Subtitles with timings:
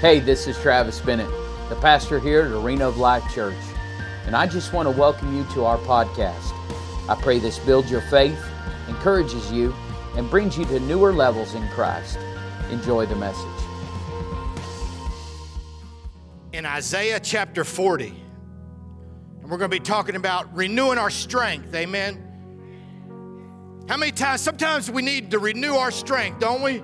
[0.00, 1.30] Hey, this is Travis Bennett,
[1.70, 3.56] the pastor here at Arena of Life Church,
[4.26, 6.52] and I just want to welcome you to our podcast.
[7.08, 8.38] I pray this builds your faith,
[8.88, 9.74] encourages you,
[10.14, 12.18] and brings you to newer levels in Christ.
[12.70, 13.46] Enjoy the message.
[16.52, 18.08] In Isaiah chapter 40,
[19.40, 21.74] and we're going to be talking about renewing our strength.
[21.74, 22.22] Amen.
[23.88, 24.42] How many times?
[24.42, 26.82] Sometimes we need to renew our strength, don't we?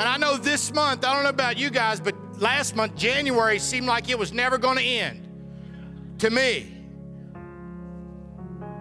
[0.00, 3.58] And I know this month, I don't know about you guys, but last month, January,
[3.58, 5.28] seemed like it was never going to end
[6.20, 6.74] to me.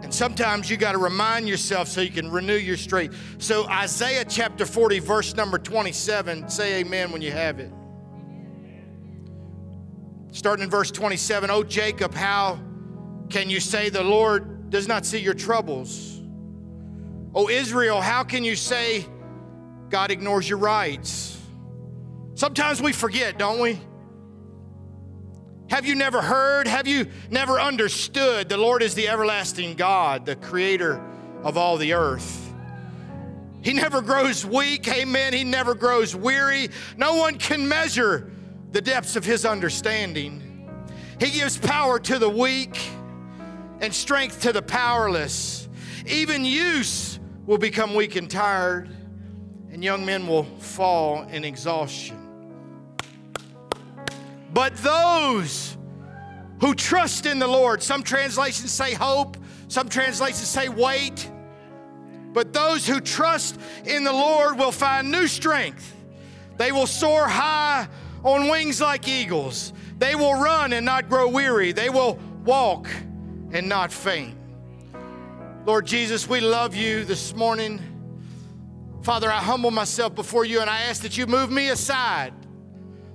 [0.02, 3.18] And sometimes you got to remind yourself so you can renew your strength.
[3.38, 7.73] So, Isaiah chapter 40, verse number 27, say amen when you have it.
[10.31, 12.62] Starting in verse 27, Oh, Jacob, how
[13.30, 16.22] can you say the Lord does not see your troubles?
[17.36, 19.06] Oh, Israel, how can you say
[19.90, 21.38] God ignores your rights?
[22.36, 23.80] Sometimes we forget, don't we?
[25.70, 26.68] Have you never heard?
[26.68, 28.50] Have you never understood?
[28.50, 31.04] The Lord is the everlasting God, the creator
[31.44, 32.54] of all the earth.
[33.62, 35.34] He never grows weak, amen.
[35.34, 36.70] He never grows weary.
[36.98, 38.31] No one can measure
[38.72, 40.70] the depths of his understanding.
[41.20, 42.80] He gives power to the weak
[43.81, 45.68] and strength to the powerless.
[46.08, 48.90] Even youths will become weak and tired,
[49.72, 52.17] and young men will fall in exhaustion.
[54.53, 55.78] But those
[56.59, 61.30] who trust in the Lord, some translations say hope, some translations say wait.
[62.34, 65.95] But those who trust in the Lord will find new strength.
[66.58, 67.88] They will soar high
[68.23, 69.73] on wings like eagles.
[69.97, 71.72] They will run and not grow weary.
[71.72, 72.88] They will walk
[73.52, 74.36] and not faint.
[75.66, 77.89] Lord Jesus, we love you this morning.
[79.02, 82.33] Father, I humble myself before you and I ask that you move me aside.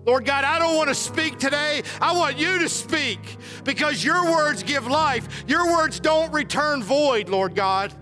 [0.07, 1.83] Lord God, I don't want to speak today.
[2.01, 3.19] I want you to speak
[3.65, 5.45] because your words give life.
[5.47, 7.93] Your words don't return void, Lord God.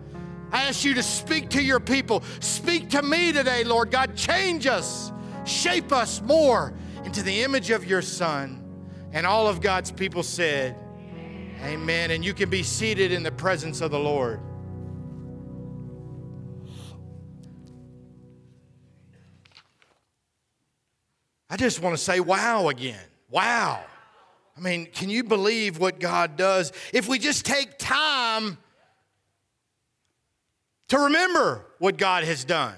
[0.50, 2.22] I ask you to speak to your people.
[2.40, 4.16] Speak to me today, Lord God.
[4.16, 5.12] Change us,
[5.44, 6.74] shape us more
[7.04, 8.58] into the image of your Son.
[9.12, 10.76] And all of God's people said,
[11.64, 12.10] Amen.
[12.10, 14.40] And you can be seated in the presence of the Lord.
[21.52, 22.98] I just want to say, wow again.
[23.28, 23.84] Wow.
[24.56, 26.72] I mean, can you believe what God does?
[26.94, 28.56] If we just take time
[30.88, 32.74] to remember what God has done.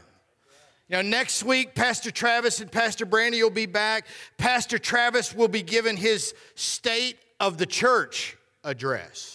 [0.88, 4.06] You know, next week, Pastor Travis and Pastor Brandy will be back.
[4.38, 9.33] Pastor Travis will be given his State of the Church address.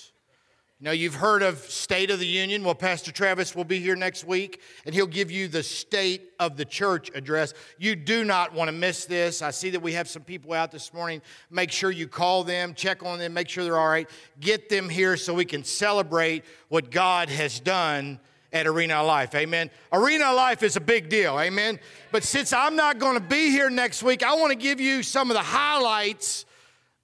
[0.81, 2.63] You know, you've heard of State of the Union.
[2.63, 6.55] Well, Pastor Travis will be here next week and he'll give you the State of
[6.55, 7.53] the Church address.
[7.77, 9.41] You do not want to miss this.
[9.41, 11.21] I see that we have some people out this morning.
[11.51, 14.09] Make sure you call them, check on them, make sure they're all right.
[14.39, 18.17] Get them here so we can celebrate what God has done
[18.53, 19.35] at Arena Life.
[19.35, 19.69] Amen.
[19.91, 21.37] Arena Life is a big deal.
[21.37, 21.77] Amen.
[22.13, 25.03] But since I'm not going to be here next week, I want to give you
[25.03, 26.45] some of the highlights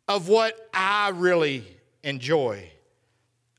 [0.08, 1.66] of what I really
[2.03, 2.72] enjoy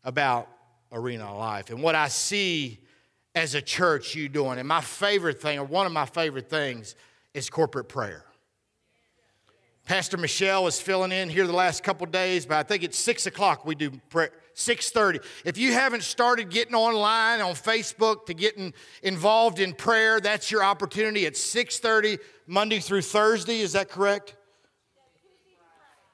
[0.06, 0.49] about
[0.93, 2.78] Arena Life and what I see
[3.34, 4.59] as a church you doing.
[4.59, 6.94] And my favorite thing, or one of my favorite things,
[7.34, 8.25] is corporate prayer.
[9.84, 13.27] Pastor Michelle was filling in here the last couple days, but I think it's six
[13.27, 14.33] o'clock we do prayer.
[14.55, 15.21] 6:30.
[15.44, 20.65] If you haven't started getting online on Facebook to getting involved in prayer, that's your
[20.65, 21.27] opportunity.
[21.27, 23.61] It's 6:30 Monday through Thursday.
[23.61, 24.34] Is that correct?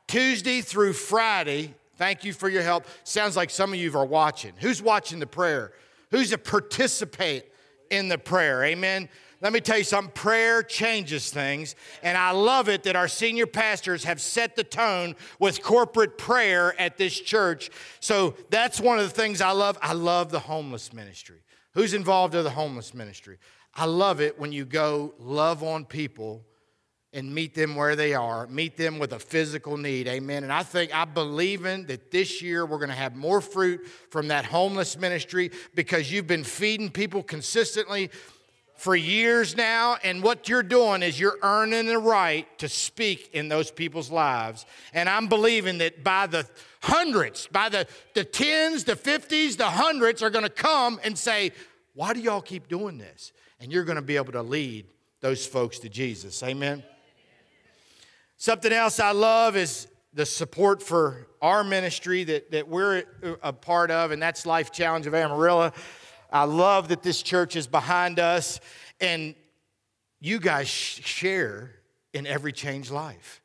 [0.09, 2.87] Tuesday through Friday Thank you for your help.
[3.05, 4.55] Sounds like some of you are watching.
[4.59, 5.71] Who's watching the prayer?
[6.11, 7.45] Who's a participate
[7.91, 8.65] in the prayer?
[8.65, 9.09] Amen.
[9.41, 11.77] Let me tell you something prayer changes things.
[12.03, 16.75] And I love it that our senior pastors have set the tone with corporate prayer
[16.77, 17.71] at this church.
[18.01, 19.79] So that's one of the things I love.
[19.81, 21.45] I love the homeless ministry.
[21.75, 23.39] Who's involved in the homeless ministry?
[23.77, 26.45] I love it when you go love on people
[27.13, 30.09] and meet them where they are, meet them with a physical need.
[30.09, 30.45] Amen.
[30.45, 33.87] And I think, I believe in that this year we're going to have more fruit
[34.11, 38.11] from that homeless ministry because you've been feeding people consistently
[38.77, 39.99] for years now.
[40.03, 44.65] And what you're doing is you're earning the right to speak in those people's lives.
[44.95, 46.49] And I'm believing that by the
[46.83, 51.53] hundreds, by the, the tens, the fifties, the hundreds are going to come and say,
[51.95, 53.33] Why do y'all keep doing this?
[53.61, 54.87] And you're going to be able to lead
[55.21, 56.43] those folks to Jesus.
[56.43, 56.83] Amen.
[58.43, 63.05] Something else I love is the support for our ministry that, that we're
[63.41, 65.71] a part of, and that's Life Challenge of Amarillo.
[66.29, 68.59] I love that this church is behind us,
[69.01, 69.37] and
[70.19, 71.71] you guys share
[72.13, 73.41] in every changed life.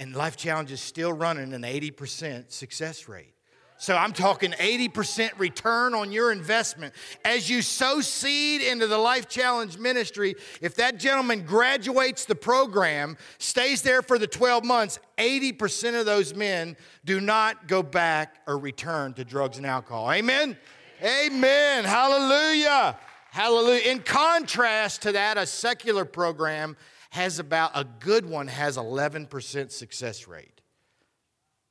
[0.00, 3.34] and Life Challenge is still running an 80% success rate.
[3.80, 6.92] So I'm talking 80% return on your investment.
[7.24, 13.16] As you sow seed into the Life Challenge ministry, if that gentleman graduates the program,
[13.38, 18.58] stays there for the 12 months, 80% of those men do not go back or
[18.58, 20.12] return to drugs and alcohol.
[20.12, 20.58] Amen?
[21.02, 21.84] Amen.
[21.84, 22.98] Hallelujah.
[23.30, 23.90] Hallelujah.
[23.90, 26.76] In contrast to that, a secular program
[27.08, 30.60] has about, a good one has 11% success rate.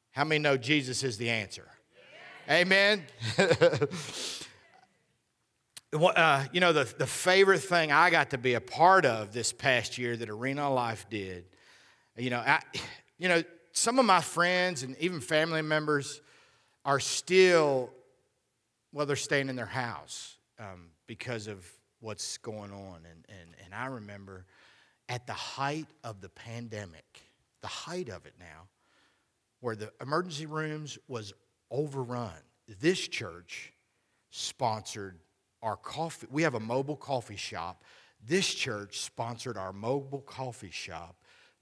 [0.10, 1.68] How many know Jesus is the answer?
[2.50, 3.04] Amen.
[5.94, 9.54] uh, you know, the, the favorite thing I got to be a part of this
[9.54, 11.46] past year that Arena Life did,
[12.18, 12.60] you know, I,
[13.20, 16.22] you know, some of my friends and even family members
[16.86, 17.92] are still,
[18.92, 21.64] well, they're staying in their house um, because of
[22.00, 23.06] what's going on.
[23.06, 24.48] And, and, and I remember
[25.08, 27.22] at the height of the pandemic,
[27.62, 28.70] the height of it now,
[29.60, 31.32] where the emergency rooms was
[31.72, 32.32] overrun.
[32.80, 33.74] This church
[34.30, 35.20] sponsored
[35.62, 36.28] our coffee.
[36.32, 37.84] We have a mobile coffee shop.
[38.26, 41.16] This church sponsored our mobile coffee shop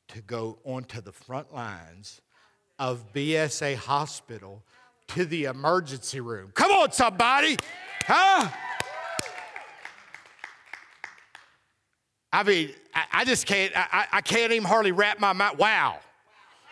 [0.10, 2.22] to go onto the front lines
[2.80, 4.64] of BSA Hospital
[5.10, 6.52] to the emergency room.
[6.54, 7.58] Come on, somebody.
[8.06, 8.50] Huh?
[12.32, 15.58] I mean, I, I just can't, I, I can't even hardly wrap my mind.
[15.58, 16.00] Wow.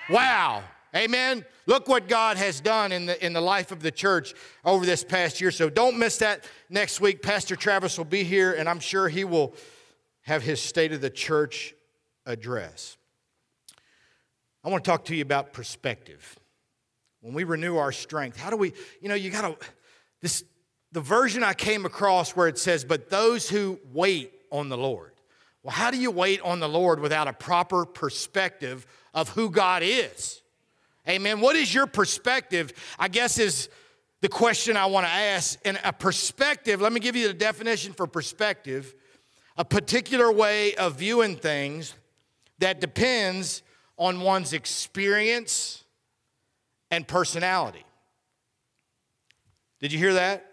[0.09, 0.63] Wow.
[0.95, 1.43] Amen.
[1.65, 4.33] Look what God has done in the, in the life of the church
[4.63, 5.51] over this past year.
[5.51, 7.21] So don't miss that next week.
[7.21, 9.53] Pastor Travis will be here, and I'm sure he will
[10.21, 11.73] have his State of the Church
[12.25, 12.95] address.
[14.63, 16.39] I want to talk to you about perspective.
[17.19, 18.71] When we renew our strength, how do we,
[19.01, 19.67] you know, you got to,
[20.21, 20.43] this,
[20.93, 25.11] the version I came across where it says, but those who wait on the Lord.
[25.61, 29.83] Well, how do you wait on the Lord without a proper perspective of who God
[29.83, 30.41] is?
[31.07, 31.39] Amen.
[31.39, 32.73] What is your perspective?
[32.97, 33.69] I guess is
[34.21, 35.59] the question I want to ask.
[35.65, 38.95] And a perspective, let me give you the definition for perspective
[39.57, 41.93] a particular way of viewing things
[42.59, 43.63] that depends
[43.97, 45.83] on one's experience
[46.91, 47.85] and personality.
[49.79, 50.51] Did you hear that?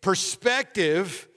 [0.00, 1.28] Perspective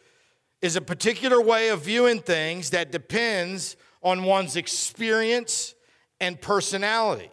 [0.62, 5.76] is a particular way of viewing things that depends on one's experience
[6.20, 7.30] and personality.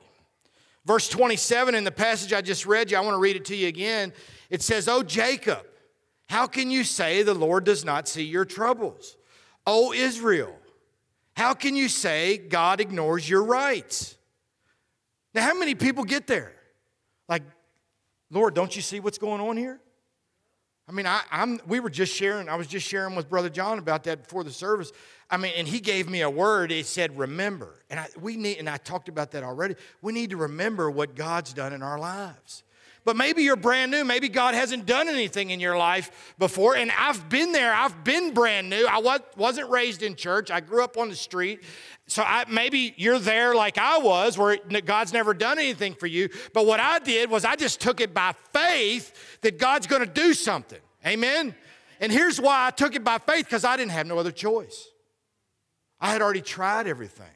[0.87, 3.57] Verse 27 in the passage I just read you, I want to read it to
[3.57, 4.13] you again.
[4.49, 5.65] It says, Oh, Jacob,
[6.29, 9.17] how can you say the Lord does not see your troubles?
[9.67, 10.55] Oh, Israel,
[11.37, 14.17] how can you say God ignores your rights?
[15.35, 16.53] Now, how many people get there?
[17.29, 17.43] Like,
[18.31, 19.81] Lord, don't you see what's going on here?
[20.91, 23.79] I mean, I, am we were just sharing, I was just sharing with Brother John
[23.79, 24.91] about that before the service.
[25.31, 26.73] I mean, and he gave me a word.
[26.73, 27.77] He said, remember.
[27.91, 29.77] And I, we need, and I talked about that already.
[30.03, 32.65] We need to remember what God's done in our lives.
[33.05, 34.05] But maybe you're brand new.
[34.05, 36.77] Maybe God hasn't done anything in your life before.
[36.77, 37.73] And I've been there.
[37.73, 38.87] I've been brand new.
[38.87, 40.51] I was, wasn't raised in church.
[40.51, 41.63] I grew up on the street.
[42.07, 46.29] So I, maybe you're there like I was, where God's never done anything for you.
[46.53, 50.13] But what I did was I just took it by faith that God's going to
[50.13, 50.81] do something.
[51.07, 51.55] Amen?
[52.01, 54.89] And here's why I took it by faith because I didn't have no other choice.
[56.01, 57.27] I had already tried everything.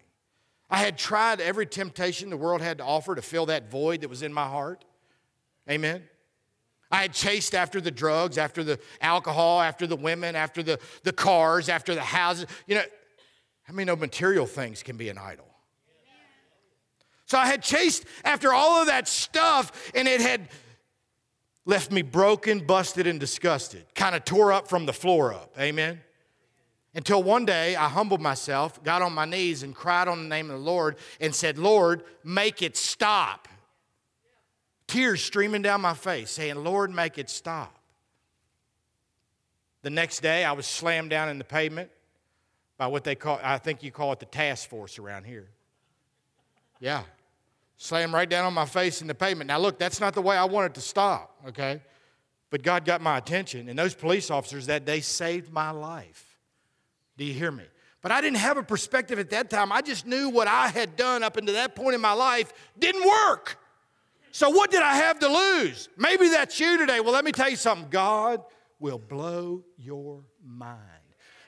[0.70, 4.08] I had tried every temptation the world had to offer to fill that void that
[4.08, 4.84] was in my heart.
[5.68, 6.02] Amen.
[6.90, 11.12] I had chased after the drugs, after the alcohol, after the women, after the, the
[11.12, 12.46] cars, after the houses.
[12.66, 12.84] You know,
[13.64, 15.46] how many know material things can be an idol?
[17.26, 20.48] So I had chased after all of that stuff, and it had
[21.64, 25.54] left me broken, busted, and disgusted, kind of tore up from the floor up.
[25.58, 26.00] Amen.
[26.94, 30.50] Until one day I humbled myself, got on my knees, and cried on the name
[30.50, 33.43] of the Lord and said, Lord, make it stop.
[34.86, 37.78] Tears streaming down my face, saying, Lord, make it stop.
[39.82, 41.90] The next day I was slammed down in the pavement
[42.78, 45.48] by what they call, I think you call it the task force around here.
[46.80, 47.02] Yeah.
[47.76, 49.48] Slammed right down on my face in the pavement.
[49.48, 51.82] Now, look, that's not the way I wanted to stop, okay?
[52.50, 56.38] But God got my attention, and those police officers that day saved my life.
[57.16, 57.64] Do you hear me?
[58.00, 59.72] But I didn't have a perspective at that time.
[59.72, 63.06] I just knew what I had done up until that point in my life didn't
[63.06, 63.58] work.
[64.34, 65.88] So, what did I have to lose?
[65.96, 66.98] Maybe that's you today.
[66.98, 68.42] Well, let me tell you something God
[68.80, 70.80] will blow your mind.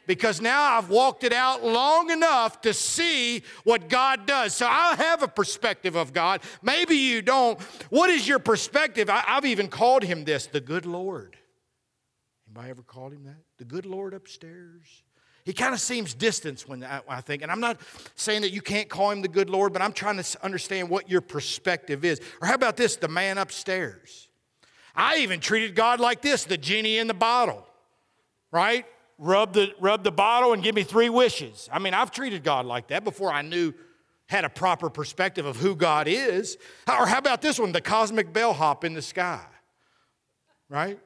[0.07, 4.55] Because now I've walked it out long enough to see what God does.
[4.55, 6.43] So I have a perspective of God.
[6.63, 7.61] Maybe you don't.
[7.91, 9.11] What is your perspective?
[9.11, 11.37] I, have even called him this the good Lord.
[12.47, 13.43] Anybody ever called him that?
[13.59, 15.03] The good Lord upstairs
[15.47, 17.43] He kind of seems distant when I, I, think.
[17.43, 17.81] And I'm not
[18.17, 21.09] saying that you can't call him the good Lord, but I'm trying to understand what
[21.09, 22.21] your perspective is.
[22.43, 24.29] Or how about this the man upstairs?
[24.97, 27.65] I even treated God like this the genie in the bottle,
[28.51, 28.87] right?
[29.19, 31.69] Rub the, rub the bottle and give me three wishes.
[31.73, 33.73] I mean, I've treated God like that before I knew,
[34.27, 36.59] had a proper perspective of who God is.
[36.89, 39.45] Or how about this one the cosmic bellhop in the sky,
[40.69, 40.99] right?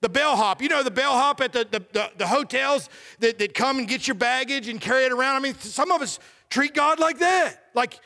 [0.00, 2.88] The bellhop, you know, the bellhop at the, the, the, the, hotels
[3.18, 5.36] that, that come and get your baggage and carry it around.
[5.36, 7.64] I mean, some of us treat God like that.
[7.74, 7.98] Like,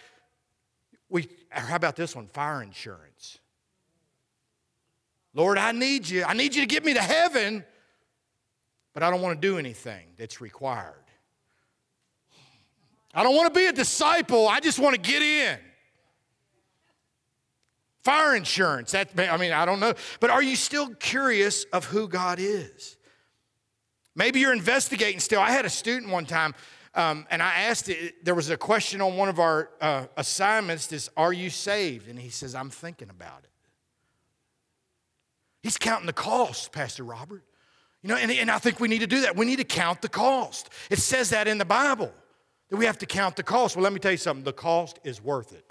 [1.11, 2.29] we, how about this one?
[2.29, 3.39] Fire insurance.
[5.35, 6.25] Lord, I need you.
[6.25, 7.65] I need you to get me to heaven,
[8.95, 10.95] but I don't want to do anything that's required.
[13.15, 14.49] I don't want to be a disciple.
[14.49, 15.59] I just want to get in.
[18.03, 18.93] Fire insurance.
[18.93, 19.95] That, I mean, I don't know.
[20.21, 22.97] But are you still curious of who God is?
[24.15, 25.41] Maybe you're investigating still.
[25.41, 26.55] I had a student one time,
[26.95, 30.89] um, and I asked it, there was a question on one of our uh, assignments
[30.89, 32.09] this, Are you saved?
[32.09, 33.51] And he says, I'm thinking about it.
[35.63, 37.45] He's counting the cost, Pastor Robert.
[38.03, 39.37] You know, and, and I think we need to do that.
[39.37, 40.71] We need to count the cost.
[40.91, 42.13] It says that in the Bible,
[42.69, 43.77] that we have to count the cost.
[43.77, 45.65] Well, let me tell you something the cost is worth it.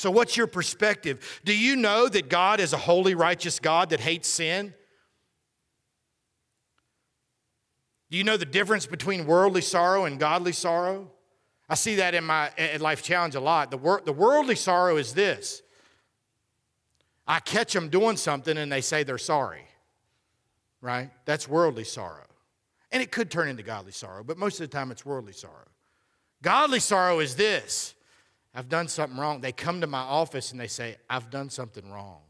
[0.00, 1.40] So, what's your perspective?
[1.44, 4.72] Do you know that God is a holy, righteous God that hates sin?
[8.10, 11.10] Do you know the difference between worldly sorrow and godly sorrow?
[11.68, 13.70] I see that in my life challenge a lot.
[13.70, 15.60] The, wor- the worldly sorrow is this
[17.26, 19.66] I catch them doing something and they say they're sorry,
[20.80, 21.10] right?
[21.26, 22.24] That's worldly sorrow.
[22.90, 25.68] And it could turn into godly sorrow, but most of the time it's worldly sorrow.
[26.40, 27.94] Godly sorrow is this
[28.54, 29.40] I've done something wrong.
[29.40, 32.20] They come to my office and they say, I've done something wrong.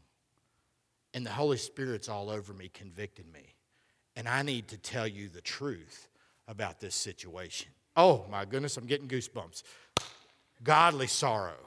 [1.13, 3.55] And the Holy Spirit's all over me, convicting me.
[4.15, 6.07] And I need to tell you the truth
[6.47, 7.69] about this situation.
[7.97, 9.63] Oh my goodness, I'm getting goosebumps.
[10.63, 11.57] Godly sorrow.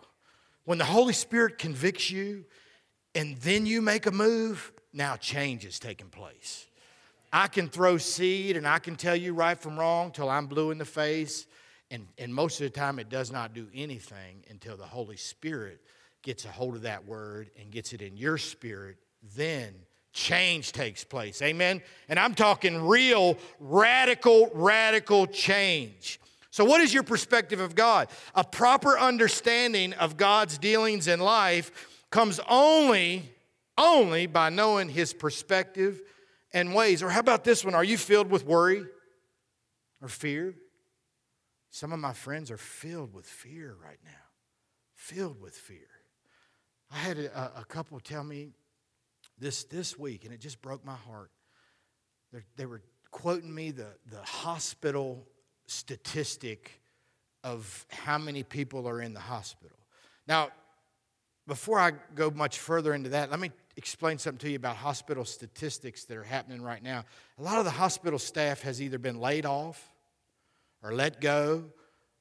[0.65, 2.45] When the Holy Spirit convicts you
[3.15, 6.67] and then you make a move, now change is taking place.
[7.33, 10.71] I can throw seed and I can tell you right from wrong till I'm blue
[10.71, 11.47] in the face
[11.95, 15.81] and, and most of the time, it does not do anything until the Holy Spirit
[16.23, 18.97] gets a hold of that word and gets it in your spirit.
[19.37, 19.73] Then
[20.13, 21.41] change takes place.
[21.41, 21.81] Amen?
[22.09, 26.19] And I'm talking real, radical, radical change.
[26.51, 28.09] So, what is your perspective of God?
[28.35, 33.31] A proper understanding of God's dealings in life comes only,
[33.79, 36.03] only by knowing his perspective
[36.53, 37.05] and ways.
[37.05, 37.77] Or how about this one?
[37.77, 38.85] Are you filled with worry
[40.03, 40.57] or fear?
[41.75, 44.13] Some of my friends are filled with fear right now,
[44.95, 45.89] filled with fear.
[46.89, 48.53] I had a, a couple tell me
[49.41, 51.33] this this week, and it just broke my heart.
[52.31, 55.27] They're, they were quoting me the, the hospital
[55.67, 56.81] statistic
[57.43, 59.79] of how many people are in the hospital.
[60.29, 60.51] Now,
[61.49, 65.25] before I go much further into that, let me explain something to you about hospital
[65.25, 67.03] statistics that are happening right now.
[67.37, 69.91] A lot of the hospital staff has either been laid off
[70.85, 71.65] or let go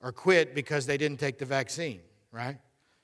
[0.02, 2.00] or quit because they didn't take the vaccine,
[2.32, 2.58] right?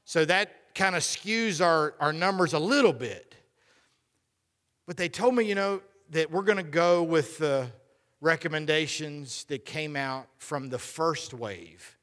[0.05, 3.35] So that kind of skews our, our numbers a little bit.
[4.87, 7.67] But they told me, you know, that we're going to go with the
[8.21, 11.97] recommendations that came out from the first wave,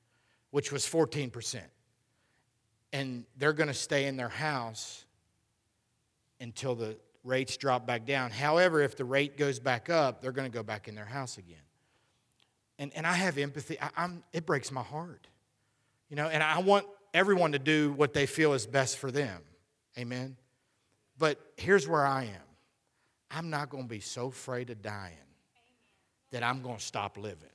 [0.51, 1.61] which was 14%.
[2.93, 5.05] And they're going to stay in their house
[6.41, 8.31] until the rates drop back down.
[8.31, 11.39] However, if the rate goes back up, they're going to go back in their house
[11.39, 11.66] again
[12.79, 13.79] and, and I have empathy.
[13.81, 15.27] I, am it breaks my heart.
[16.09, 19.43] You know, and I want everyone to do what they feel is best for them.
[19.99, 20.37] Amen.
[21.19, 22.47] But here's where I am.
[23.31, 25.15] I'm not going to be so afraid of dying
[26.31, 27.49] that I'm going to stop living.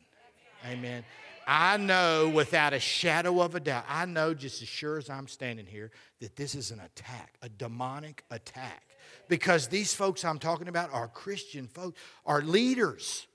[0.70, 1.04] Amen.
[1.48, 5.28] I know without a shadow of a doubt, I know just as sure as I'm
[5.28, 8.84] standing here that this is an attack, a demonic attack.
[9.28, 13.28] Because these folks I'm talking about are Christian folks, are leaders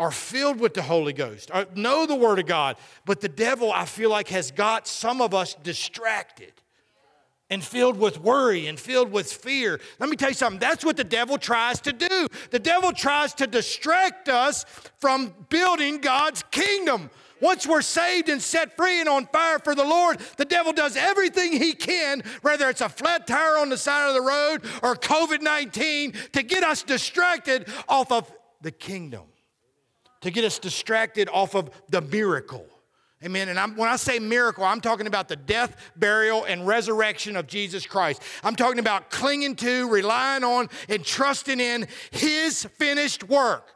[0.00, 3.70] are filled with the Holy Ghost, uh, know the Word of God, but the devil,
[3.70, 6.54] I feel like, has got some of us distracted
[7.50, 9.78] and filled with worry and filled with fear.
[9.98, 12.28] Let me tell you something that's what the devil tries to do.
[12.50, 14.64] The devil tries to distract us
[15.00, 17.10] from building God's kingdom.
[17.42, 20.96] Once we're saved and set free and on fire for the Lord, the devil does
[20.96, 24.96] everything he can, whether it's a flat tire on the side of the road or
[24.96, 29.24] COVID 19, to get us distracted off of the kingdom
[30.20, 32.66] to get us distracted off of the miracle.
[33.22, 33.50] Amen.
[33.50, 37.46] And I'm, when I say miracle, I'm talking about the death, burial, and resurrection of
[37.46, 38.22] Jesus Christ.
[38.42, 43.74] I'm talking about clinging to, relying on, and trusting in His finished work.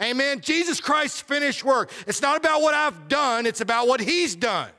[0.00, 0.40] Amen.
[0.40, 1.90] Jesus Christ's finished work.
[2.06, 4.70] It's not about what I've done, it's about what He's done.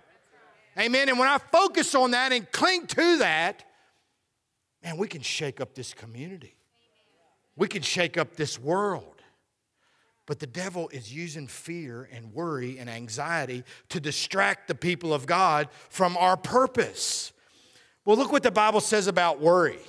[0.79, 1.09] Amen.
[1.09, 3.63] And when I focus on that and cling to that,
[4.83, 6.55] man, we can shake up this community.
[7.55, 9.16] We can shake up this world.
[10.27, 15.25] But the devil is using fear and worry and anxiety to distract the people of
[15.25, 17.31] God from our purpose.
[18.05, 19.79] Well, look what the Bible says about worry.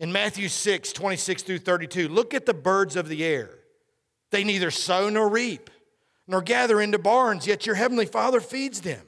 [0.00, 3.50] In Matthew 6, 26 through 32, look at the birds of the air.
[4.30, 5.68] They neither sow nor reap,
[6.26, 9.04] nor gather into barns, yet your heavenly Father feeds them.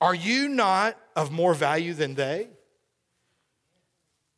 [0.00, 2.48] Are you not of more value than they?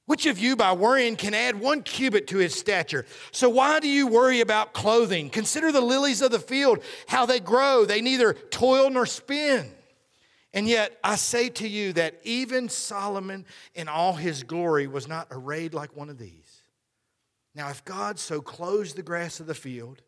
[0.08, 3.04] Which of you, by worrying, can add one cubit to his stature?
[3.30, 5.28] So, why do you worry about clothing?
[5.28, 7.84] Consider the lilies of the field, how they grow.
[7.84, 9.70] They neither toil nor spin.
[10.54, 15.28] And yet, I say to you that even Solomon in all his glory was not
[15.30, 16.62] arrayed like one of these.
[17.54, 20.00] Now, if God so clothes the grass of the field,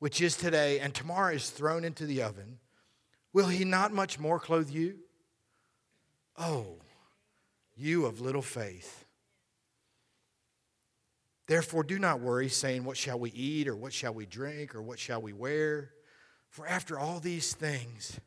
[0.00, 2.58] which is today and tomorrow is thrown into the oven,
[3.32, 4.98] will he not much more clothe you?
[6.36, 6.76] Oh,
[7.74, 9.05] you of little faith.
[11.46, 14.82] Therefore, do not worry, saying, What shall we eat, or what shall we drink, or
[14.82, 15.90] what shall we wear?
[16.50, 18.18] For after all these things,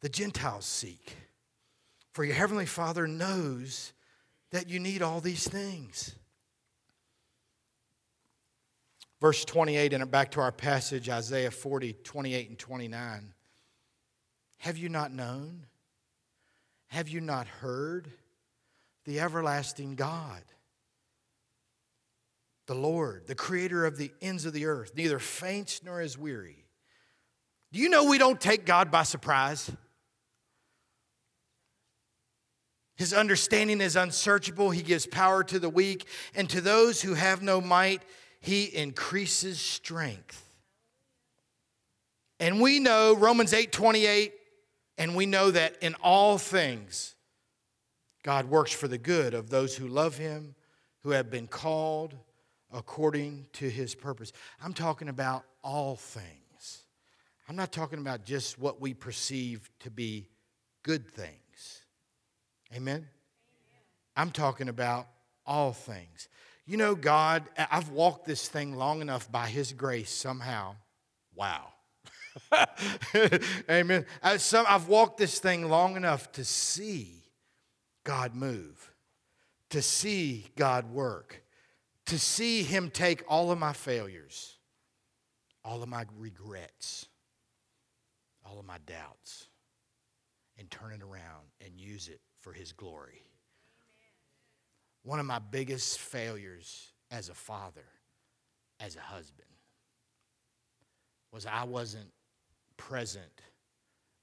[0.00, 1.16] the Gentiles seek.
[2.12, 3.92] For your heavenly Father knows
[4.52, 6.14] that you need all these things.
[9.20, 13.34] Verse 28, and back to our passage, Isaiah 40, 28 and 29.
[14.58, 15.66] Have you not known?
[16.88, 18.08] Have you not heard?
[19.04, 20.42] The everlasting God,
[22.66, 26.64] the Lord, the creator of the ends of the earth, neither faints nor is weary.
[27.72, 29.70] Do you know we don't take God by surprise?
[32.96, 34.70] His understanding is unsearchable.
[34.70, 38.02] He gives power to the weak, and to those who have no might,
[38.40, 40.40] he increases strength.
[42.38, 44.32] And we know Romans 8 28,
[44.98, 47.14] and we know that in all things,
[48.22, 50.54] God works for the good of those who love Him,
[51.02, 52.14] who have been called
[52.74, 54.32] according to His purpose.
[54.62, 56.82] I'm talking about all things.
[57.48, 60.28] I'm not talking about just what we perceive to be
[60.82, 61.82] good things.
[62.74, 62.96] Amen?
[62.96, 63.06] Amen.
[64.16, 65.06] I'm talking about
[65.46, 66.28] all things.
[66.66, 70.76] You know, God, I've walked this thing long enough by His grace somehow.
[71.34, 71.68] Wow.
[73.70, 74.06] Amen.
[74.22, 77.22] I, some, I've walked this thing long enough to see
[78.02, 78.92] God move,
[79.70, 81.43] to see God work,
[82.06, 84.58] to see Him take all of my failures,
[85.64, 87.06] all of my regrets,
[88.44, 89.48] all of my doubts,
[90.58, 93.22] and turn it around and use it for His glory.
[95.02, 97.84] One of my biggest failures as a father,
[98.80, 99.48] as a husband,
[101.32, 102.10] was I wasn't
[102.76, 103.42] present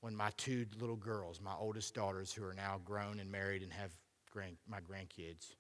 [0.02, 3.72] when my two little girls, my oldest daughters, who are now grown and married and
[3.72, 3.92] have
[4.32, 5.56] grand, my grandkids,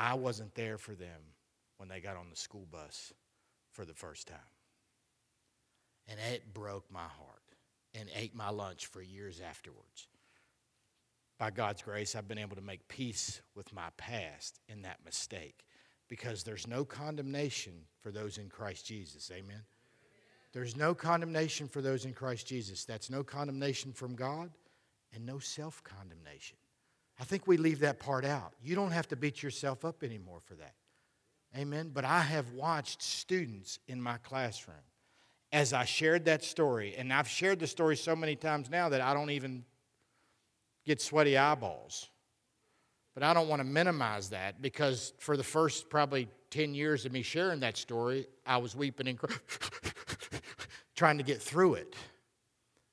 [0.00, 1.20] I wasn't there for them
[1.76, 3.12] when they got on the school bus
[3.72, 4.38] for the first time.
[6.08, 7.42] And it broke my heart
[7.94, 10.08] and ate my lunch for years afterwards
[11.40, 15.64] by God's grace, I've been able to make peace with my past in that mistake
[16.06, 19.30] because there's no condemnation for those in Christ Jesus.
[19.32, 19.62] Amen.
[20.52, 22.84] There's no condemnation for those in Christ Jesus.
[22.84, 24.50] That's no condemnation from God
[25.14, 26.58] and no self condemnation.
[27.20, 28.54] I think we leave that part out.
[28.62, 30.74] You don't have to beat yourself up anymore for that.
[31.56, 31.90] Amen.
[31.92, 34.76] But I have watched students in my classroom
[35.52, 39.02] as I shared that story, and I've shared the story so many times now that
[39.02, 39.64] I don't even
[40.86, 42.08] get sweaty eyeballs.
[43.12, 47.12] But I don't want to minimize that because for the first probably 10 years of
[47.12, 49.18] me sharing that story, I was weeping and
[50.96, 51.96] trying to get through it.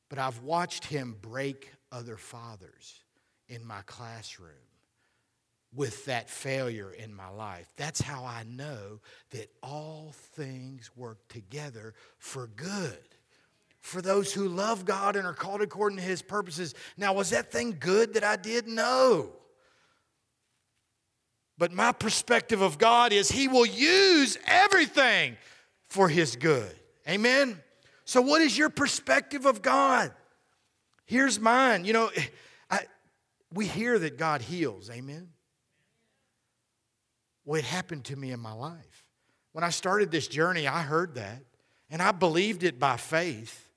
[0.10, 3.04] But I've watched him break other fathers
[3.48, 4.52] in my classroom
[5.74, 7.72] with that failure in my life.
[7.76, 9.00] That's how I know
[9.32, 12.98] that all things work together for good
[13.80, 16.76] for those who love God and are called according to his purposes.
[16.98, 18.68] Now, was that thing good that I did?
[18.68, 19.30] No.
[21.58, 25.38] But my perspective of God is he will use everything
[25.88, 26.76] for his good.
[27.08, 27.62] Amen?
[28.04, 30.12] So, what is your perspective of God?
[31.06, 31.86] Here's mine.
[31.86, 32.10] You know,
[33.54, 34.90] we hear that God heals.
[34.90, 35.30] Amen?
[37.46, 39.06] Well, it happened to me in my life.
[39.54, 41.44] When I started this journey, I heard that,
[41.90, 43.72] and I believed it by faith.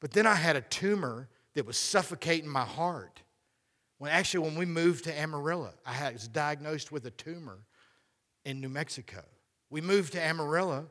[0.00, 3.22] But then I had a tumor that was suffocating my heart.
[3.98, 7.58] When actually, when we moved to Amarillo, I, was diagnosed with a tumor
[8.44, 9.22] in New Mexico.
[9.70, 10.90] We moved to Amarillo.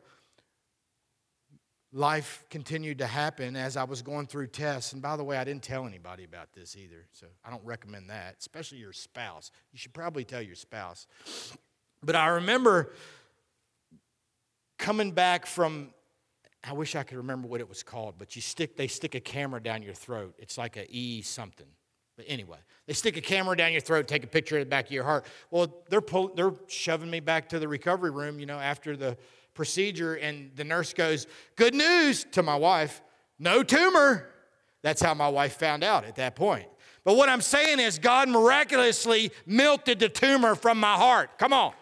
[1.94, 4.94] Life continued to happen as I was going through tests.
[4.94, 8.10] And by the way, I didn't tell anybody about this either, so I don't recommend
[8.10, 9.52] that, especially your spouse.
[9.72, 11.08] You should probably tell your spouse.
[12.04, 12.94] But I remember
[14.78, 15.94] coming back from
[16.64, 19.20] I wish I could remember what it was called, but you stick they stick a
[19.20, 20.36] camera down your throat.
[20.38, 21.66] It's like a E something.
[22.16, 24.86] But anyway, they stick a camera down your throat, take a picture of the back
[24.86, 25.26] of your heart.
[25.50, 29.18] Well, they're pull, they're shoving me back to the recovery room, you know, after the
[29.62, 33.00] procedure, and the nurse goes, "Good news" to my wife,
[33.38, 34.28] no tumor.
[34.82, 36.68] That's how my wife found out at that point.
[37.04, 41.38] But what I'm saying is, God miraculously melted the tumor from my heart.
[41.38, 41.74] Come on.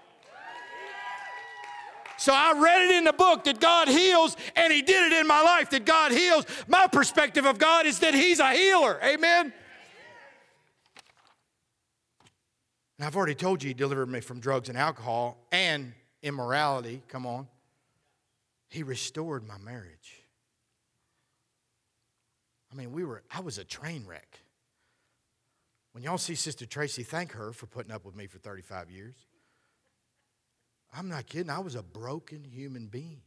[2.18, 5.26] So I read it in the book that God heals, and He did it in
[5.26, 6.46] my life that God heals.
[6.68, 9.00] My perspective of God is that He's a healer.
[9.02, 9.54] Amen.
[12.98, 17.02] And I've already told you He delivered me from drugs and alcohol and immorality.
[17.08, 17.48] Come on.
[18.70, 20.24] He restored my marriage.
[22.72, 24.40] I mean, we were, I was a train wreck.
[25.92, 29.16] When y'all see Sister Tracy, thank her for putting up with me for 35 years.
[30.94, 31.50] I'm not kidding.
[31.50, 33.22] I was a broken human being.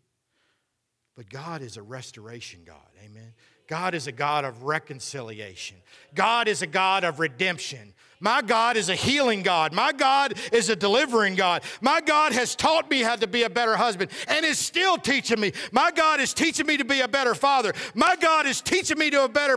[1.16, 2.76] But God is a restoration God.
[3.04, 3.34] Amen.
[3.72, 5.78] God is a God of reconciliation.
[6.14, 7.94] God is a God of redemption.
[8.20, 9.72] My God is a healing God.
[9.72, 11.62] My God is a delivering God.
[11.80, 15.40] My God has taught me how to be a better husband and is still teaching
[15.40, 15.52] me.
[15.72, 17.72] My God is teaching me to be a better father.
[17.94, 19.56] My God is teaching me to a better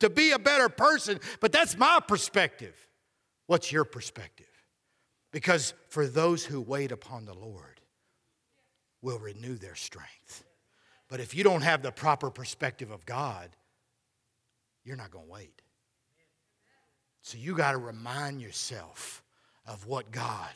[0.00, 1.20] to be a better person.
[1.38, 2.74] But that's my perspective.
[3.46, 4.50] What's your perspective?
[5.30, 7.80] Because for those who wait upon the Lord
[9.00, 10.42] will renew their strength.
[11.14, 13.48] But if you don't have the proper perspective of God,
[14.82, 15.62] you're not going to wait.
[17.22, 19.22] So you got to remind yourself
[19.64, 20.50] of what God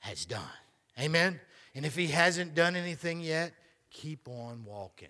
[0.00, 0.42] has done.
[1.00, 1.40] Amen?
[1.74, 3.54] And if He hasn't done anything yet,
[3.88, 5.08] keep on walking.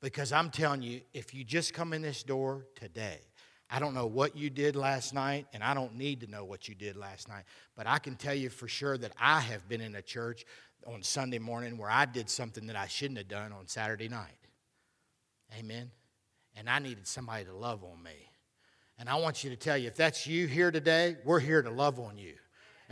[0.00, 3.20] Because I'm telling you, if you just come in this door today
[3.74, 6.68] I don't know what you did last night, and I don't need to know what
[6.68, 9.80] you did last night, but I can tell you for sure that I have been
[9.80, 10.44] in a church
[10.86, 14.38] on Sunday morning where I did something that I shouldn't have done on Saturday night.
[15.58, 15.90] Amen.
[16.56, 18.30] And I needed somebody to love on me.
[18.98, 21.70] And I want you to tell you if that's you here today, we're here to
[21.70, 22.34] love on you.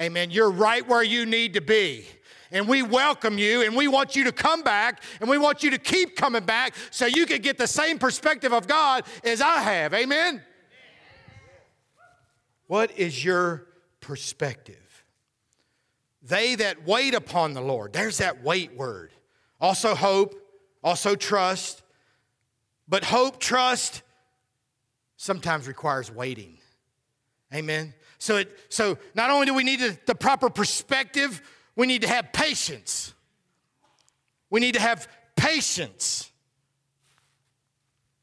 [0.00, 0.31] Amen.
[0.31, 2.07] You're right where you need to be.
[2.50, 5.70] And we welcome you and we want you to come back and we want you
[5.70, 9.59] to keep coming back so you can get the same perspective of God as I
[9.59, 9.94] have.
[9.94, 10.42] Amen.
[12.66, 13.66] What is your
[14.00, 14.89] perspective?
[16.22, 19.12] They that wait upon the Lord, there's that wait word.
[19.61, 20.35] Also, hope,
[20.83, 21.83] also, trust.
[22.88, 24.02] But hope, trust
[25.16, 26.56] sometimes requires waiting.
[27.54, 27.94] Amen.
[28.18, 31.42] So, it, so not only do we need the proper perspective,
[31.76, 33.12] we need to have patience.
[34.48, 36.30] We need to have patience.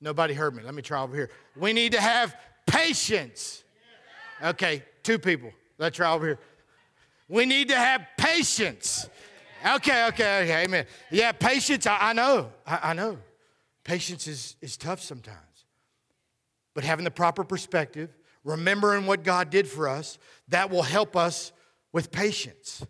[0.02, 0.64] Nobody heard me.
[0.64, 1.30] Let me try over here.
[1.56, 3.64] We need to have patience.
[4.44, 5.52] Okay, two people.
[5.78, 6.40] Let's try over here.
[7.30, 9.10] We need to have patience.
[9.66, 10.86] Okay, okay, okay, amen.
[11.12, 13.18] Yeah, patience, I, I know, I, I know.
[13.84, 15.38] Patience is, is tough sometimes.
[16.74, 21.52] But having the proper perspective, remembering what God did for us, that will help us
[21.92, 22.86] with patience.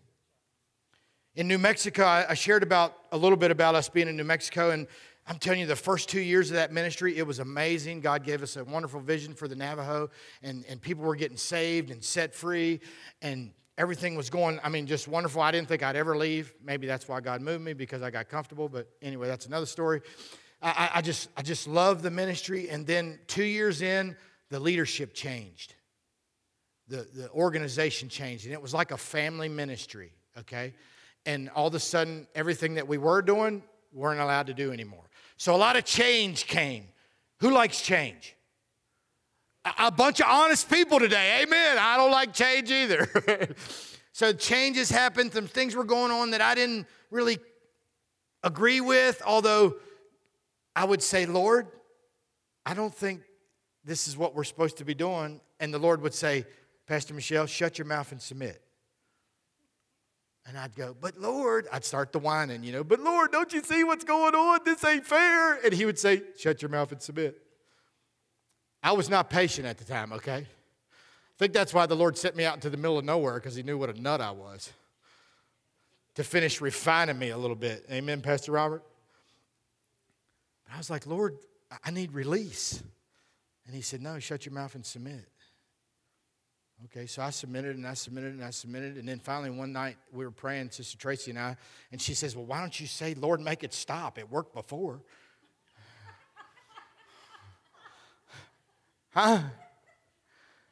[1.35, 4.23] In New Mexico, I, I shared about a little bit about us being in New
[4.23, 4.87] Mexico, and
[5.27, 8.01] I'm telling you, the first two years of that ministry, it was amazing.
[8.01, 10.09] God gave us a wonderful vision for the Navajo,
[10.41, 12.79] and, and people were getting saved and set free,
[13.21, 15.41] and everything was going, I mean, just wonderful.
[15.41, 16.53] I didn't think I'd ever leave.
[16.63, 20.01] Maybe that's why God moved me because I got comfortable, but anyway, that's another story.
[20.61, 22.69] I, I just, I just love the ministry.
[22.69, 24.15] And then two years in,
[24.49, 25.75] the leadership changed,
[26.87, 30.73] the, the organization changed, and it was like a family ministry, okay?
[31.25, 33.61] And all of a sudden, everything that we were doing,
[33.93, 35.03] weren't allowed to do anymore.
[35.37, 36.85] So a lot of change came.
[37.39, 38.36] Who likes change?
[39.77, 41.41] A, bunch of honest people today.
[41.43, 41.77] Amen.
[41.79, 43.09] I don't like change either.
[44.11, 45.33] so changes happened.
[45.33, 47.39] Some things were going on that I didn't really
[48.43, 49.75] agree with, although
[50.75, 51.67] I would say, Lord,
[52.65, 53.21] I don't think
[53.83, 55.41] this is what we're supposed to be doing.
[55.59, 56.45] And the Lord would say,
[56.85, 58.61] Pastor Michelle, shut your mouth and submit.
[60.45, 63.61] And I'd go, but Lord, I'd start the whining, you know, but Lord, don't you
[63.61, 64.59] see what's going on?
[64.63, 65.55] This ain't fair.
[65.55, 67.41] And he would say, shut your mouth and submit.
[68.83, 70.45] I was not patient at the time, okay?
[70.45, 73.55] I think that's why the Lord sent me out into the middle of nowhere because
[73.55, 74.71] he knew what a nut I was
[76.15, 77.85] to finish refining me a little bit.
[77.91, 78.83] Amen, Pastor Robert?
[80.73, 81.37] I was like, Lord,
[81.83, 82.81] I need release.
[83.67, 85.27] And he said, No, shut your mouth and submit.
[86.85, 88.97] Okay, so I submitted and I submitted and I submitted.
[88.97, 91.55] And then finally, one night we were praying, Sister Tracy and I,
[91.91, 94.17] and she says, Well, why don't you say, Lord, make it stop?
[94.17, 95.01] It worked before.
[99.11, 99.41] Huh?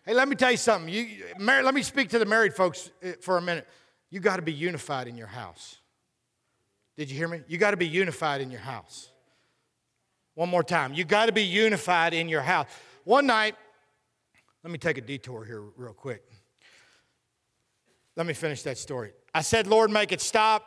[0.06, 0.93] Hey, let me tell you something.
[0.93, 3.67] You, let me speak to the married folks uh, for a minute.
[4.12, 5.78] You got to be unified in your house.
[6.95, 7.41] Did you hear me?
[7.48, 9.10] You got to be unified in your house.
[10.36, 10.93] One more time.
[10.93, 12.67] You got to be unified in your house.
[13.04, 13.56] One night,
[14.63, 16.24] let me take a detour here real quick.
[18.15, 19.12] Let me finish that story.
[19.34, 20.65] I said, Lord, make it stop.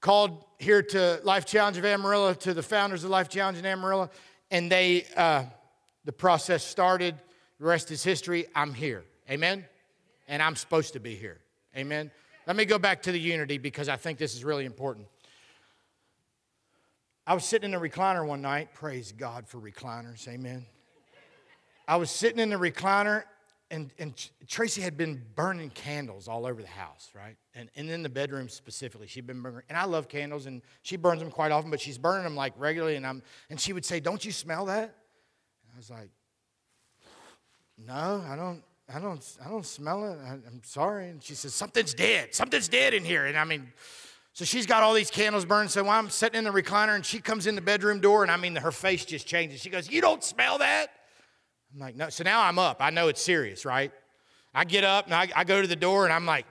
[0.00, 4.10] Called here to Life Challenge of Amarillo, to the founders of Life Challenge in Amarillo,
[4.50, 5.44] and they, uh,
[6.04, 7.14] the process started.
[7.58, 8.46] The rest is history.
[8.54, 9.04] I'm here.
[9.30, 9.64] Amen?
[10.28, 11.38] And I'm supposed to be here.
[11.76, 12.10] Amen?
[12.46, 15.06] Let me go back to the unity because I think this is really important.
[17.26, 18.74] I was sitting in a recliner one night.
[18.74, 20.26] Praise God for recliners.
[20.26, 20.66] Amen.
[21.86, 23.24] I was sitting in the recliner,
[23.70, 24.14] and, and
[24.48, 27.36] Tracy had been burning candles all over the house, right?
[27.54, 30.96] And, and in the bedroom specifically, she'd been burning, and I love candles, and she
[30.96, 33.84] burns them quite often, but she's burning them like regularly, and, I'm, and she would
[33.84, 34.94] say, Don't you smell that?
[35.72, 36.10] I was like,
[37.78, 38.62] No, I don't.
[38.92, 40.18] I don't, I don't smell it.
[40.20, 41.10] I, I'm sorry.
[41.10, 42.34] And she says, Something's dead.
[42.34, 43.26] Something's dead in here.
[43.26, 43.72] And I mean,
[44.32, 45.68] so she's got all these candles burning.
[45.68, 48.36] So I'm sitting in the recliner and she comes in the bedroom door and I
[48.36, 49.60] mean, her face just changes.
[49.60, 50.88] She goes, You don't smell that?
[51.72, 52.08] I'm like, no.
[52.08, 52.78] So now I'm up.
[52.80, 53.92] I know it's serious, right?
[54.54, 56.46] I get up and I, I go to the door and I'm like,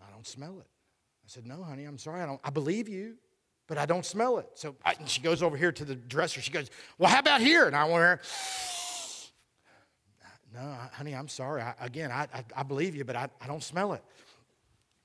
[0.00, 0.66] I don't smell it.
[0.66, 2.22] I said, no, honey, I'm sorry.
[2.22, 2.40] I don't.
[2.42, 3.16] I believe you,
[3.66, 4.48] but I don't smell it.
[4.54, 5.08] So I, mm.
[5.08, 6.40] she goes over here to the dresser.
[6.40, 7.66] She goes, well, how about here?
[7.66, 8.20] And I want her.
[10.54, 11.62] No, honey, I'm sorry.
[11.62, 14.02] I, again, I, I, I, believe you, but I, I don't smell it.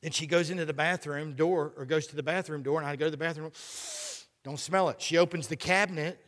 [0.02, 2.96] Then she goes into the bathroom door or goes to the bathroom door, and I
[2.96, 3.52] go to the bathroom.
[4.44, 5.00] Don't smell it.
[5.00, 6.20] She opens the cabinet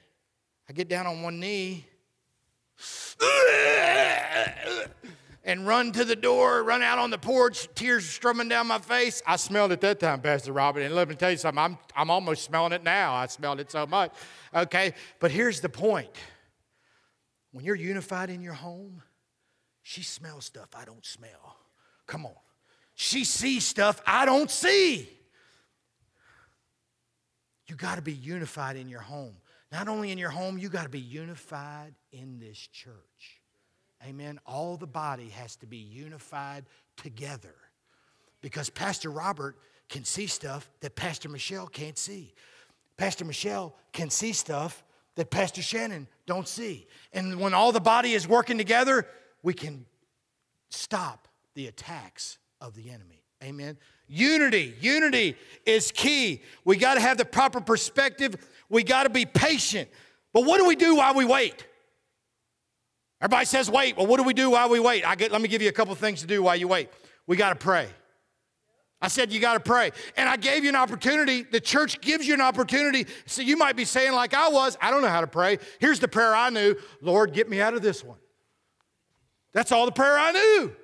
[0.70, 1.86] I get down on one knee
[5.44, 9.22] and run to the door, run out on the porch, tears strumming down my face.
[9.28, 10.82] I smelled it that time, Pastor Robert.
[10.82, 13.14] And let me tell you something, I'm, I'm almost smelling it now.
[13.14, 14.14] I smelled it so much.
[14.56, 16.12] Okay, but here's the point
[17.52, 19.04] when you're unified in your home,
[19.82, 21.58] she smells stuff I don't smell.
[22.08, 22.34] Come on.
[22.96, 25.10] She sees stuff I don't see.
[27.68, 29.36] You got to be unified in your home.
[29.72, 33.43] Not only in your home, you got to be unified in this church.
[34.06, 34.40] Amen.
[34.46, 36.66] All the body has to be unified
[36.98, 37.56] together
[38.42, 39.58] because Pastor Robert
[39.90, 42.34] can see stuff that Pastor Michelle can't see.
[42.98, 44.84] Pastor Michelle can see stuff
[45.16, 46.88] that Pastor Shannon don't see.
[47.14, 49.08] And when all the body is working together,
[49.42, 49.86] we can
[50.70, 53.24] stop the attacks of the enemy.
[53.44, 53.78] Amen.
[54.08, 55.36] Unity, unity
[55.66, 56.42] is key.
[56.66, 58.36] We got to have the proper perspective
[58.70, 59.90] we got to be patient.
[60.34, 61.68] But what do we do while we wait?
[63.24, 63.96] Everybody says wait.
[63.96, 65.08] Well, what do we do while we wait?
[65.08, 66.90] I get, let me give you a couple things to do while you wait.
[67.26, 67.88] We got to pray.
[69.02, 69.92] I said you got to pray.
[70.18, 71.44] And I gave you an opportunity.
[71.44, 73.08] The church gives you an opportunity.
[73.26, 75.60] So you might be saying, like I was, I don't know how to pray.
[75.80, 78.18] Here's the prayer I knew Lord, get me out of this one.
[79.54, 80.76] That's all the prayer I knew.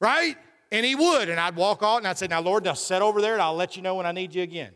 [0.00, 0.36] Right?
[0.70, 1.28] And he would.
[1.28, 3.56] And I'd walk out and I'd say, Now, Lord, now sit over there and I'll
[3.56, 4.70] let you know when I need you again.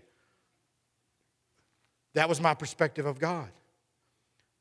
[2.15, 3.49] That was my perspective of God.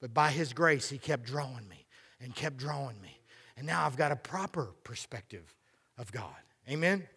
[0.01, 1.85] But by His grace, He kept drawing me
[2.19, 3.19] and kept drawing me.
[3.55, 5.55] And now I've got a proper perspective
[5.97, 6.35] of God.
[6.69, 7.07] Amen?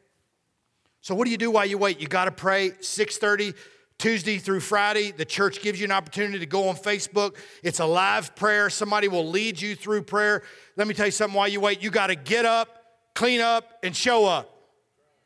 [1.01, 2.01] So what do you do while you wait?
[2.01, 3.55] You got to pray 6:30
[3.99, 5.13] Tuesday through Friday.
[5.13, 7.37] The church gives you an opportunity to go on Facebook.
[7.63, 8.71] It's a live prayer.
[8.71, 10.43] Somebody will lead you through prayer.
[10.77, 11.83] Let me tell you something while you wait.
[11.83, 12.69] You got to get up,
[13.15, 14.51] clean up, and show up.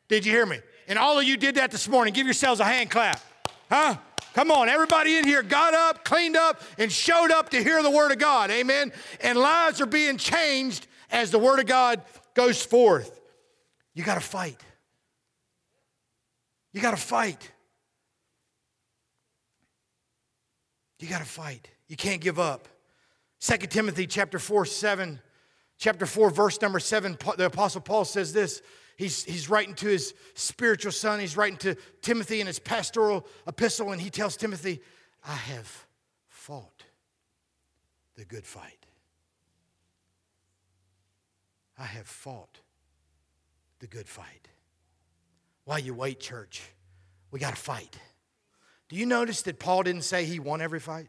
[0.07, 0.59] Did you hear me?
[0.87, 2.13] And all of you did that this morning.
[2.13, 3.21] Give yourselves a hand clap.
[3.69, 3.97] Huh?
[4.33, 7.89] Come on, everybody in here got up, cleaned up, and showed up to hear the
[7.89, 8.51] Word of God.
[8.51, 8.91] Amen.
[9.21, 12.01] And lives are being changed as the Word of God
[12.35, 13.19] goes forth.
[13.93, 14.61] You got to fight.
[16.73, 17.51] You got to fight.
[20.99, 21.67] You got to fight.
[21.87, 22.67] You can't give up.
[23.41, 25.19] 2 Timothy chapter 4, 7,
[25.77, 28.61] chapter 4, verse number 7, the Apostle Paul says this
[28.99, 31.21] He's, he's writing to his spiritual son.
[31.21, 34.81] He's writing to Timothy in his pastoral epistle, and he tells Timothy,
[35.25, 35.87] I have
[36.27, 36.83] fought
[38.17, 38.85] the good fight.
[41.77, 42.59] I have fought
[43.79, 44.49] the good fight.
[45.63, 46.61] While you wait, church,
[47.31, 47.97] we got to fight.
[48.89, 51.07] Do you notice that Paul didn't say he won every fight?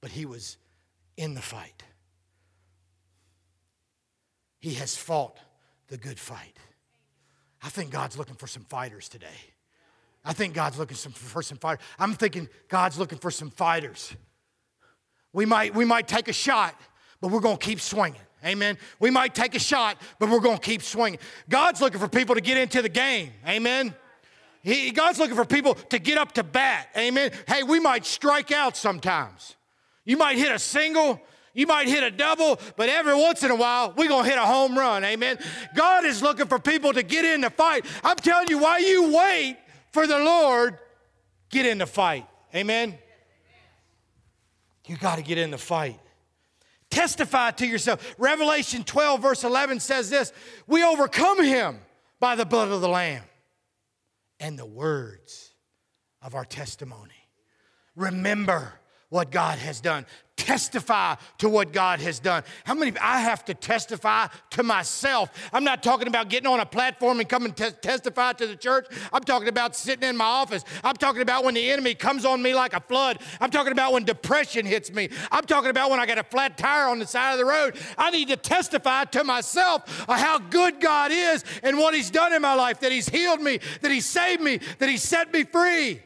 [0.00, 0.58] But he was
[1.16, 1.82] in the fight.
[4.60, 5.38] He has fought
[5.88, 6.56] the good fight.
[7.62, 9.26] I think God's looking for some fighters today.
[10.24, 11.84] I think God's looking for some fighters.
[11.98, 14.14] I'm thinking God's looking for some fighters.
[15.32, 16.78] We might, we might take a shot,
[17.20, 18.20] but we're going to keep swinging.
[18.44, 18.78] Amen.
[18.98, 21.20] We might take a shot, but we're going to keep swinging.
[21.48, 23.32] God's looking for people to get into the game.
[23.46, 23.94] Amen.
[24.62, 26.88] He, God's looking for people to get up to bat.
[26.96, 27.32] Amen.
[27.46, 29.56] Hey, we might strike out sometimes.
[30.04, 31.20] You might hit a single,
[31.52, 34.38] you might hit a double, but every once in a while, we're going to hit
[34.38, 35.04] a home run.
[35.04, 35.38] Amen.
[35.74, 37.84] God is looking for people to get in the fight.
[38.04, 39.58] I'm telling you, while you wait
[39.92, 40.78] for the Lord,
[41.50, 42.26] get in the fight.
[42.54, 42.96] Amen.
[44.86, 45.98] You got to get in the fight.
[46.90, 48.14] Testify to yourself.
[48.18, 50.32] Revelation 12, verse 11 says this
[50.66, 51.78] We overcome him
[52.18, 53.22] by the blood of the Lamb
[54.40, 55.54] and the words
[56.22, 57.28] of our testimony.
[57.94, 58.79] Remember
[59.10, 60.06] what God has done
[60.40, 62.42] testify to what God has done.
[62.64, 62.96] How many?
[62.98, 65.30] I have to testify to myself.
[65.52, 68.86] I'm not talking about getting on a platform and coming to testify to the church.
[69.12, 70.64] I'm talking about sitting in my office.
[70.82, 73.20] I'm talking about when the enemy comes on me like a flood.
[73.40, 75.10] I'm talking about when depression hits me.
[75.30, 77.76] I'm talking about when I got a flat tire on the side of the road.
[77.98, 82.32] I need to testify to myself of how good God is and what He's done
[82.32, 85.44] in my life, that He's healed me, that He saved me, that He set me
[85.44, 86.00] free.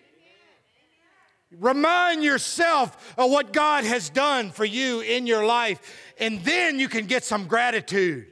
[1.61, 6.89] Remind yourself of what God has done for you in your life, and then you
[6.89, 8.27] can get some gratitude.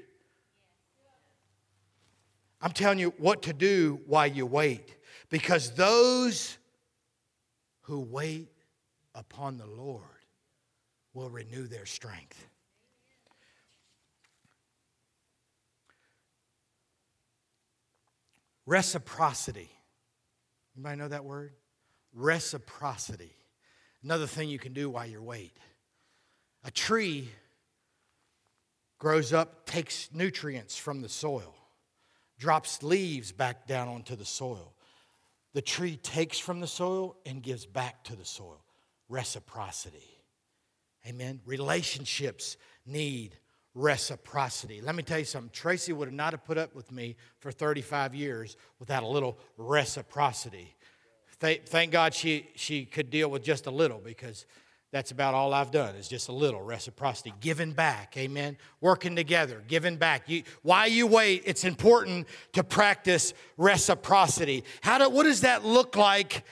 [2.60, 4.96] I'm telling you what to do while you wait,
[5.30, 6.56] because those
[7.82, 8.48] who wait
[9.14, 10.04] upon the Lord
[11.14, 12.46] will renew their strength.
[18.64, 19.70] Reciprocity.
[20.76, 21.52] Anybody know that word?
[22.14, 23.32] Reciprocity.
[24.02, 25.56] Another thing you can do while you're wait.
[26.64, 27.28] A tree
[28.98, 31.54] grows up, takes nutrients from the soil,
[32.38, 34.74] drops leaves back down onto the soil.
[35.54, 38.64] The tree takes from the soil and gives back to the soil.
[39.08, 40.22] Reciprocity.
[41.06, 41.40] Amen.
[41.44, 43.36] Relationships need
[43.74, 44.80] reciprocity.
[44.80, 45.50] Let me tell you something.
[45.52, 49.38] Tracy would have not have put up with me for 35 years without a little
[49.56, 50.74] reciprocity.
[51.42, 54.46] Thank, God she, she could deal with just a little because
[54.92, 58.56] that's about all I've done is just a little reciprocity, giving back, amen.
[58.80, 60.28] Working together, giving back.
[60.28, 64.62] You, while you wait, it's important to practice reciprocity.
[64.82, 66.44] How do, what does that look like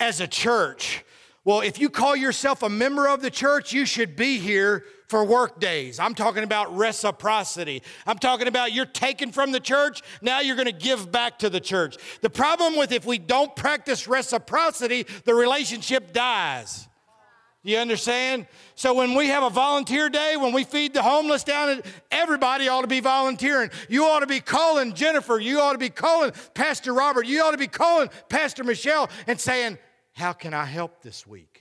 [0.00, 1.04] as a church?
[1.44, 5.26] Well, if you call yourself a member of the church, you should be here for
[5.26, 6.00] work days.
[6.00, 7.82] I'm talking about reciprocity.
[8.06, 11.50] I'm talking about you're taken from the church, now you're going to give back to
[11.50, 11.98] the church.
[12.22, 16.88] The problem with if we don't practice reciprocity, the relationship dies.
[17.62, 18.46] You understand?
[18.74, 22.80] So when we have a volunteer day, when we feed the homeless down, everybody ought
[22.80, 23.68] to be volunteering.
[23.90, 25.38] You ought to be calling Jennifer.
[25.38, 27.26] You ought to be calling Pastor Robert.
[27.26, 29.76] You ought to be calling Pastor Michelle and saying,
[30.14, 31.51] "How can I help this week?"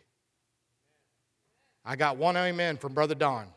[1.83, 3.47] I got one amen from Brother Don.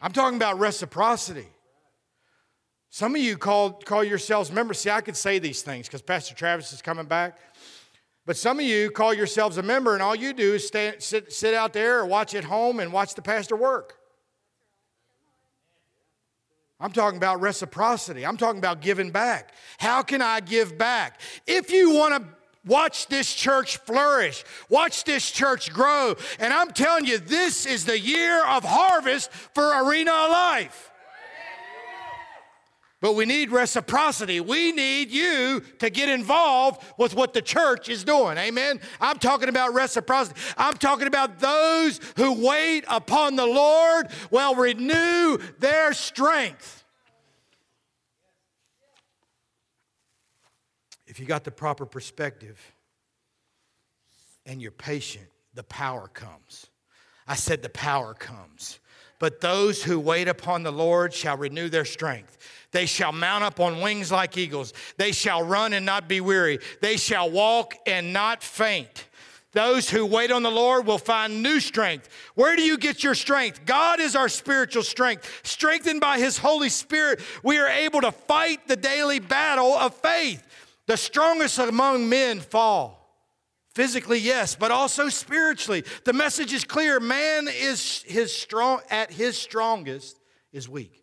[0.00, 1.46] I'm talking about reciprocity.
[2.90, 4.80] Some of you call, call yourselves members.
[4.80, 7.38] See, I could say these things because Pastor Travis is coming back.
[8.26, 11.32] But some of you call yourselves a member, and all you do is stay, sit,
[11.32, 13.98] sit out there or watch at home and watch the pastor work.
[16.78, 18.26] I'm talking about reciprocity.
[18.26, 19.54] I'm talking about giving back.
[19.78, 21.20] How can I give back?
[21.46, 22.28] If you want to
[22.64, 24.44] Watch this church flourish.
[24.68, 26.14] Watch this church grow.
[26.38, 30.90] And I'm telling you, this is the year of harvest for Arena Life.
[33.00, 34.38] But we need reciprocity.
[34.38, 38.38] We need you to get involved with what the church is doing.
[38.38, 38.80] Amen.
[39.00, 40.40] I'm talking about reciprocity.
[40.56, 46.81] I'm talking about those who wait upon the Lord will renew their strength.
[51.12, 52.58] If you got the proper perspective
[54.46, 56.68] and you're patient, the power comes.
[57.28, 58.80] I said the power comes.
[59.18, 62.38] But those who wait upon the Lord shall renew their strength.
[62.70, 64.72] They shall mount up on wings like eagles.
[64.96, 66.60] They shall run and not be weary.
[66.80, 69.06] They shall walk and not faint.
[69.52, 72.08] Those who wait on the Lord will find new strength.
[72.36, 73.66] Where do you get your strength?
[73.66, 75.42] God is our spiritual strength.
[75.42, 80.42] Strengthened by His Holy Spirit, we are able to fight the daily battle of faith.
[80.86, 82.98] The strongest among men fall.
[83.74, 85.84] Physically, yes, but also spiritually.
[86.04, 87.00] The message is clear.
[87.00, 90.18] Man is his strong at his strongest
[90.52, 91.02] is weak.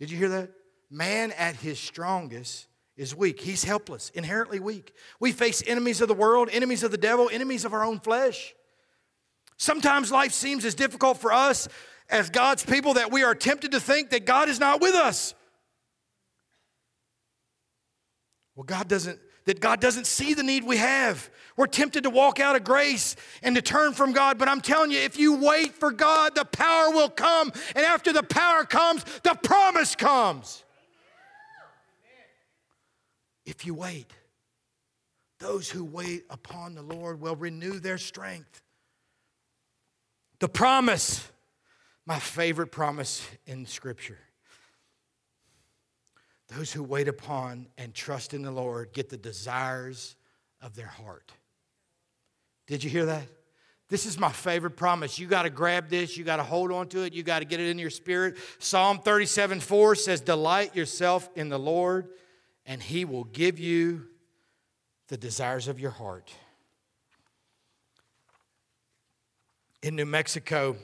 [0.00, 0.50] Did you hear that?
[0.90, 3.40] Man at his strongest is weak.
[3.40, 4.92] He's helpless, inherently weak.
[5.20, 8.54] We face enemies of the world, enemies of the devil, enemies of our own flesh.
[9.56, 11.68] Sometimes life seems as difficult for us
[12.08, 15.34] as God's people that we are tempted to think that God is not with us.
[18.56, 21.30] Well, God doesn't, that God doesn't see the need we have.
[21.56, 24.90] We're tempted to walk out of grace and to turn from God, but I'm telling
[24.90, 27.52] you, if you wait for God, the power will come.
[27.74, 30.64] And after the power comes, the promise comes.
[33.46, 34.10] if you wait.
[35.38, 38.62] Those who wait upon the Lord will renew their strength.
[40.40, 41.30] The promise,
[42.04, 44.18] my favorite promise in Scripture.
[46.48, 50.14] Those who wait upon and trust in the Lord get the desires
[50.60, 51.32] of their heart.
[52.66, 53.26] Did you hear that?
[53.88, 55.18] This is my favorite promise.
[55.18, 56.16] You got to grab this.
[56.16, 57.12] You got to hold on to it.
[57.12, 58.36] You got to get it in your spirit.
[58.58, 62.08] Psalm 37 4 says, Delight yourself in the Lord,
[62.64, 64.06] and he will give you
[65.08, 66.32] the desires of your heart.
[69.82, 70.76] In New Mexico,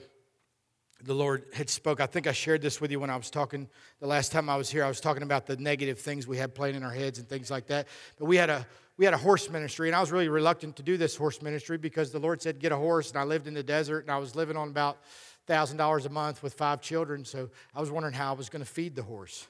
[1.04, 2.00] the Lord had spoke.
[2.00, 3.68] I think I shared this with you when I was talking
[4.00, 4.84] the last time I was here.
[4.84, 7.50] I was talking about the negative things we had playing in our heads and things
[7.50, 7.88] like that.
[8.18, 8.66] But we had a
[8.98, 11.78] we had a horse ministry, and I was really reluctant to do this horse ministry
[11.78, 14.18] because the Lord said get a horse, and I lived in the desert, and I
[14.18, 14.98] was living on about
[15.46, 17.24] thousand dollars a month with five children.
[17.24, 19.46] So I was wondering how I was going to feed the horse.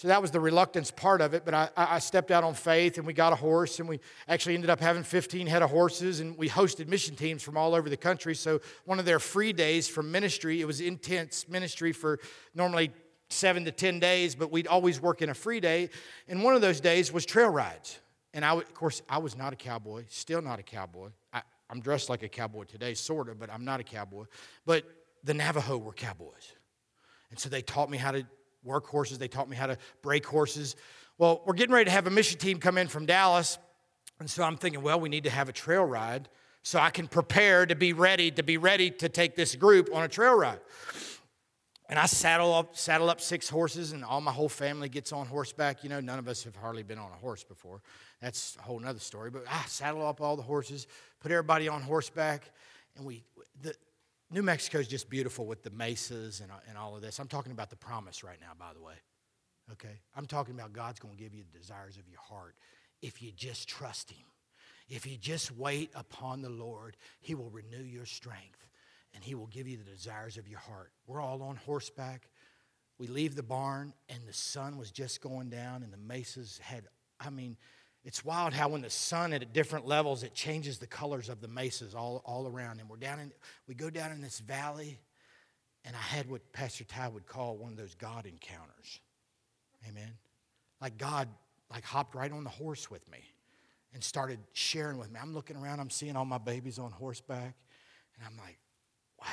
[0.00, 2.96] So that was the reluctance part of it, but I, I, stepped out on faith
[2.96, 6.20] and we got a horse and we actually ended up having 15 head of horses
[6.20, 8.34] and we hosted mission teams from all over the country.
[8.34, 12.18] So one of their free days from ministry, it was intense ministry for
[12.54, 12.92] normally
[13.28, 15.90] seven to 10 days, but we'd always work in a free day.
[16.28, 17.98] And one of those days was trail rides.
[18.32, 21.10] And I, of course, I was not a cowboy, still not a cowboy.
[21.30, 24.24] I, I'm dressed like a cowboy today, sort of, but I'm not a cowboy.
[24.64, 24.84] But
[25.24, 26.54] the Navajo were cowboys.
[27.28, 28.24] And so they taught me how to
[28.62, 29.18] work horses.
[29.18, 30.76] They taught me how to break horses.
[31.18, 33.58] Well, we're getting ready to have a mission team come in from Dallas.
[34.18, 36.28] And so I'm thinking, well, we need to have a trail ride
[36.62, 40.02] so I can prepare to be ready to be ready to take this group on
[40.02, 40.60] a trail ride.
[41.88, 45.26] And I saddle up, saddle up six horses, and all my whole family gets on
[45.26, 45.82] horseback.
[45.82, 47.82] You know, none of us have hardly been on a horse before.
[48.22, 49.30] That's a whole other story.
[49.30, 50.86] But I saddle up all the horses,
[51.18, 52.50] put everybody on horseback,
[52.96, 53.24] and we.
[53.62, 53.74] The,
[54.32, 57.18] New Mexico is just beautiful with the mesas and, and all of this.
[57.18, 58.94] I'm talking about the promise right now, by the way.
[59.72, 60.00] Okay?
[60.14, 62.54] I'm talking about God's going to give you the desires of your heart
[63.02, 64.26] if you just trust Him.
[64.88, 68.66] If you just wait upon the Lord, He will renew your strength
[69.14, 70.92] and He will give you the desires of your heart.
[71.06, 72.28] We're all on horseback.
[72.98, 76.84] We leave the barn, and the sun was just going down, and the mesas had,
[77.18, 77.56] I mean,
[78.04, 81.48] it's wild how when the sun at different levels, it changes the colors of the
[81.48, 82.80] mesas all, all around.
[82.80, 83.32] And we're down in,
[83.68, 84.98] we go down in this valley,
[85.84, 89.00] and I had what Pastor Ty would call one of those God encounters.
[89.88, 90.12] Amen.
[90.80, 91.28] Like God
[91.70, 93.18] like hopped right on the horse with me
[93.92, 95.20] and started sharing with me.
[95.22, 97.54] I'm looking around, I'm seeing all my babies on horseback,
[98.16, 98.58] and I'm like,
[99.20, 99.26] wow,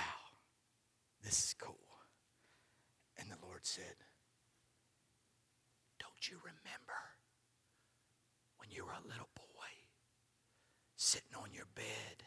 [1.24, 1.76] this is cool.
[3.20, 3.96] And the Lord said,
[6.00, 7.07] Don't you remember?
[8.70, 9.72] You were a little boy
[10.96, 12.24] sitting on your bed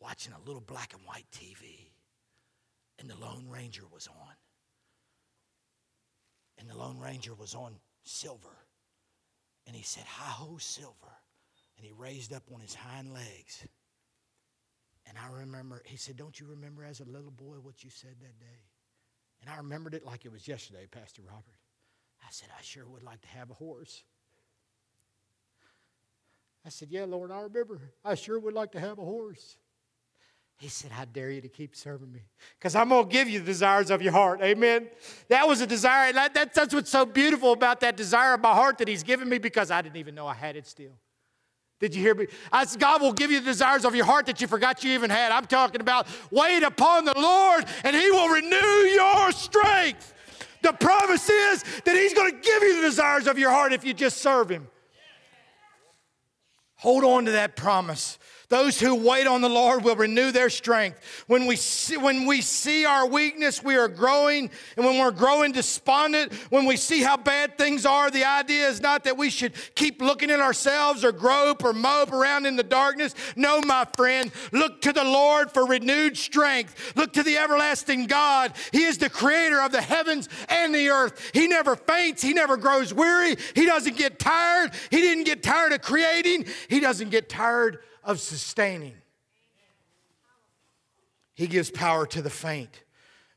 [0.00, 1.90] watching a little black and white TV,
[2.98, 4.34] and the Lone Ranger was on.
[6.58, 8.56] And the Lone Ranger was on silver.
[9.66, 11.12] And he said, Hi ho, silver.
[11.76, 13.66] And he raised up on his hind legs.
[15.06, 18.14] And I remember, he said, Don't you remember as a little boy what you said
[18.20, 18.62] that day?
[19.42, 21.60] And I remembered it like it was yesterday, Pastor Robert.
[22.22, 24.02] I said, I sure would like to have a horse.
[26.66, 27.80] I said, Yeah, Lord, I remember.
[28.04, 29.56] I sure would like to have a horse.
[30.58, 32.22] He said, I dare you to keep serving me
[32.58, 34.40] because I'm going to give you the desires of your heart.
[34.40, 34.88] Amen.
[35.28, 36.14] That was a desire.
[36.14, 39.28] That, that, that's what's so beautiful about that desire of my heart that He's given
[39.28, 40.92] me because I didn't even know I had it still.
[41.78, 42.26] Did you hear me?
[42.50, 44.92] I said, God will give you the desires of your heart that you forgot you
[44.92, 45.30] even had.
[45.30, 50.14] I'm talking about wait upon the Lord and He will renew your strength.
[50.62, 53.84] The promise is that He's going to give you the desires of your heart if
[53.84, 54.66] you just serve Him.
[56.78, 58.18] Hold on to that promise.
[58.48, 61.00] Those who wait on the Lord will renew their strength.
[61.26, 64.50] When we, see, when we see our weakness, we are growing.
[64.76, 68.80] And when we're growing despondent, when we see how bad things are, the idea is
[68.80, 72.62] not that we should keep looking at ourselves or grope or mope around in the
[72.62, 73.16] darkness.
[73.34, 76.92] No, my friend, look to the Lord for renewed strength.
[76.94, 78.52] Look to the everlasting God.
[78.70, 81.32] He is the creator of the heavens and the earth.
[81.34, 84.72] He never faints, He never grows weary, He doesn't get tired.
[84.90, 88.94] He didn't get tired of creating, He doesn't get tired of sustaining.
[91.34, 92.82] He gives power to the faint.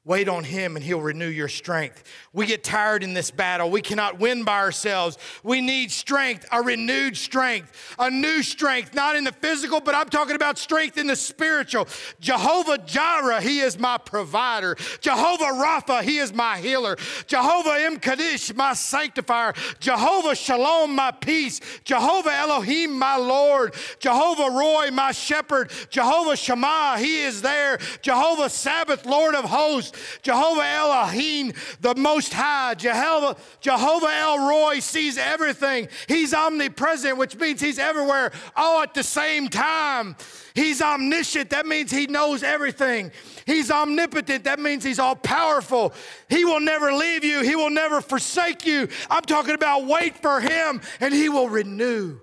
[0.10, 2.04] Wait on Him and He'll renew your strength.
[2.34, 3.70] We get tired in this battle.
[3.70, 5.20] We cannot win by ourselves.
[5.44, 10.10] We need strength, a renewed strength, a new strength, not in the physical, but I'm
[10.10, 11.88] talking about strength in the spiritual.
[12.20, 14.76] Jehovah Jireh, He is my provider.
[15.00, 16.98] Jehovah Rapha, He is my healer.
[17.28, 19.54] Jehovah M'Kaddesh, my sanctifier.
[19.80, 21.62] Jehovah Shalom, my peace.
[21.84, 23.76] Jehovah Elohim, my Lord.
[24.00, 25.70] Jehovah Roy, my shepherd.
[25.92, 27.78] Jehovah Shammah, He is there.
[28.02, 29.99] Jehovah Sabaoth, Lord of hosts.
[30.22, 32.76] Jehovah Elohim, the Most High.
[32.76, 35.88] Jehovah, Jehovah El Roi sees everything.
[36.08, 40.16] He's omnipresent, which means he's everywhere all at the same time.
[40.54, 41.50] He's omniscient.
[41.52, 43.12] That means he knows everything.
[43.46, 44.44] He's omnipotent.
[44.44, 45.94] That means he's all powerful.
[46.28, 48.88] He will never leave you, he will never forsake you.
[49.10, 52.20] I'm talking about wait for him, and he will renew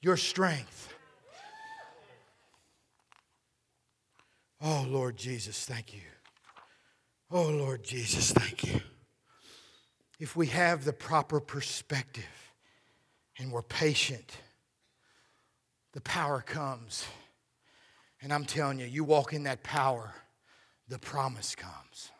[0.00, 0.92] your strength.
[4.60, 6.00] Oh, Lord Jesus, thank you.
[7.30, 8.80] Oh, Lord Jesus, thank you.
[10.18, 12.24] If we have the proper perspective
[13.38, 14.34] and we're patient,
[15.92, 17.06] the power comes.
[18.22, 20.14] And I'm telling you, you walk in that power,
[20.88, 22.10] the promise comes.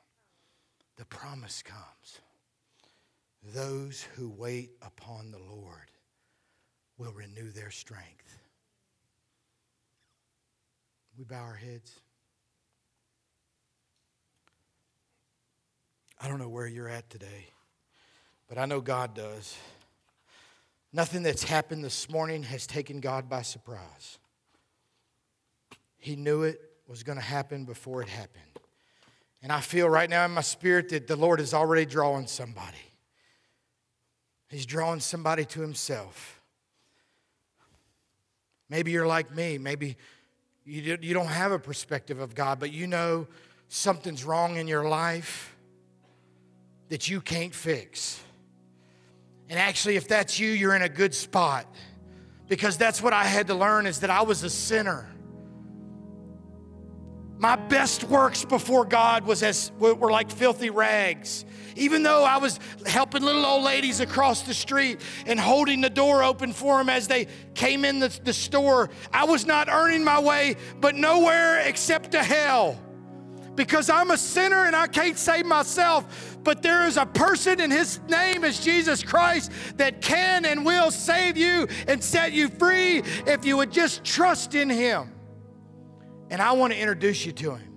[0.97, 2.21] The promise comes.
[3.55, 5.91] Those who wait upon the Lord
[6.99, 8.39] will renew their strength.
[11.17, 11.99] We bow our heads.
[16.21, 17.47] I don't know where you're at today,
[18.49, 19.57] but I know God does.
[20.93, 24.19] Nothing that's happened this morning has taken God by surprise.
[25.99, 28.43] He knew it was going to happen before it happened.
[29.43, 32.77] And I feel right now in my spirit that the Lord is already drawing somebody.
[34.49, 36.41] He's drawing somebody to Himself.
[38.69, 39.59] Maybe you're like me.
[39.59, 39.97] Maybe
[40.65, 43.29] you don't have a perspective of God, but you know
[43.69, 45.55] something's wrong in your life
[46.89, 48.21] that you can't fix.
[49.49, 51.67] And actually, if that's you, you're in a good spot
[52.49, 55.07] because that's what I had to learn is that I was a sinner.
[57.39, 61.45] My best works before God was as were like filthy rags.
[61.77, 66.25] Even though I was helping little old ladies across the street and holding the door
[66.25, 70.19] open for them as they came in the, the store, I was not earning my
[70.19, 72.77] way, but nowhere except to hell
[73.59, 76.39] because I'm a sinner and I can't save myself.
[76.45, 80.93] But there is a person, and his name is Jesus Christ, that can and will
[80.93, 85.13] save you and set you free if you would just trust in him.
[86.31, 87.75] And I want to introduce you to him.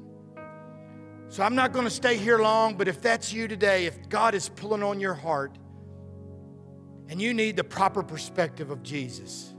[1.29, 4.35] So I'm not going to stay here long, but if that's you today, if God
[4.35, 5.57] is pulling on your heart
[7.09, 9.55] and you need the proper perspective of Jesus,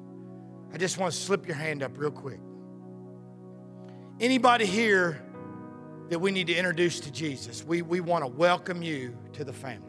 [0.73, 2.39] I just want to slip your hand up real quick.
[4.21, 5.21] Anybody here
[6.13, 7.65] that we need to introduce to Jesus.
[7.65, 9.89] We, we want to welcome you to the family.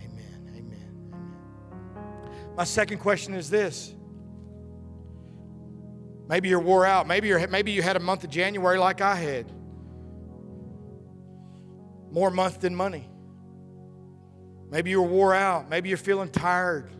[0.00, 1.94] Amen, amen, amen.
[2.56, 3.94] My second question is this.
[6.26, 7.06] Maybe you're wore out.
[7.06, 9.52] Maybe, you're, maybe you had a month of January like I had.
[12.10, 13.08] More month than money.
[14.68, 15.68] Maybe you were wore out.
[15.68, 16.90] Maybe you're feeling tired.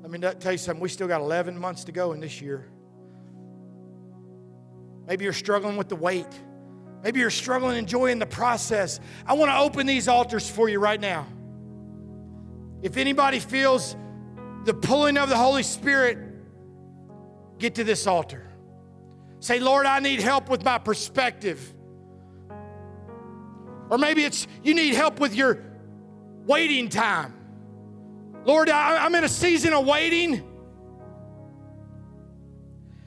[0.00, 0.80] Let me tell you something.
[0.80, 2.70] We still got 11 months to go in this year.
[5.06, 6.26] Maybe you're struggling with the weight.
[7.02, 8.98] Maybe you're struggling enjoying the process.
[9.26, 11.26] I want to open these altars for you right now.
[12.82, 13.96] If anybody feels
[14.64, 16.18] the pulling of the Holy Spirit,
[17.58, 18.50] get to this altar.
[19.38, 21.72] Say, Lord, I need help with my perspective.
[23.88, 25.62] Or maybe it's you need help with your
[26.44, 27.34] waiting time.
[28.44, 30.42] Lord, I'm in a season of waiting.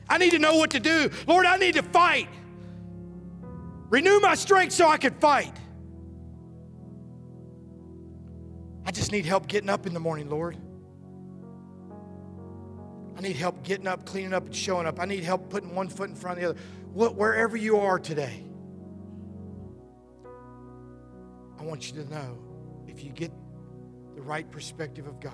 [0.10, 1.10] I need to know what to do.
[1.28, 2.28] Lord, I need to fight.
[3.90, 5.56] Renew my strength so I can fight.
[8.86, 10.58] I just need help getting up in the morning, Lord.
[13.16, 15.00] I need help getting up, cleaning up, and showing up.
[15.00, 16.60] I need help putting one foot in front of the other.
[16.94, 18.46] What, wherever you are today,
[21.60, 22.38] I want you to know
[22.88, 23.32] if you get
[24.16, 25.34] the right perspective of God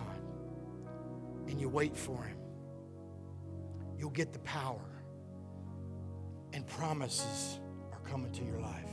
[1.47, 2.34] and you wait for Him,
[3.97, 5.03] you'll get the power,
[6.53, 7.59] and promises
[7.91, 8.89] are coming to your life.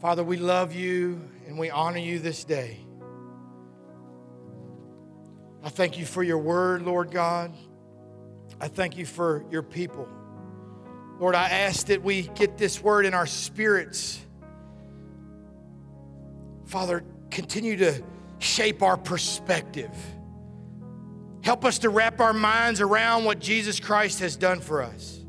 [0.00, 2.78] Father, we love you and we honor you this day.
[5.64, 7.52] I thank you for your word, Lord God.
[8.60, 10.08] I thank you for your people.
[11.18, 14.20] Lord, I ask that we get this word in our spirits
[16.68, 18.02] Father, continue to
[18.40, 19.90] shape our perspective.
[21.42, 25.24] Help us to wrap our minds around what Jesus Christ has done for us.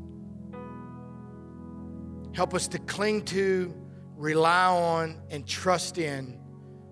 [2.34, 3.74] Help us to cling to,
[4.16, 6.38] rely on, and trust in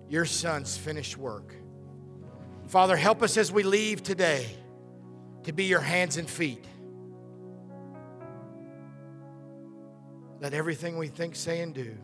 [0.09, 1.53] your Son's finished work.
[2.65, 4.47] Father, help us as we leave today
[5.43, 6.65] to be your hands and feet.
[10.39, 11.95] Let everything we think, say, and do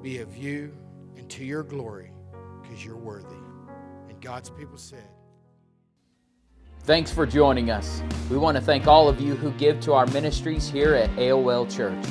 [0.00, 0.72] be of you
[1.20, 2.10] and to your glory
[2.62, 3.36] because you're worthy.
[4.08, 5.06] And God's people said.
[6.84, 8.02] Thanks for joining us.
[8.30, 11.70] We want to thank all of you who give to our ministries here at AOL
[11.70, 12.06] Church.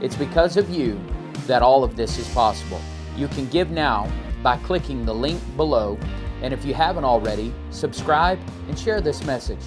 [0.00, 1.00] It's because of you
[1.48, 2.80] that all of this is possible.
[3.16, 4.08] You can give now
[4.40, 5.98] by clicking the link below,
[6.40, 8.38] and if you haven't already, subscribe
[8.68, 9.62] and share this message.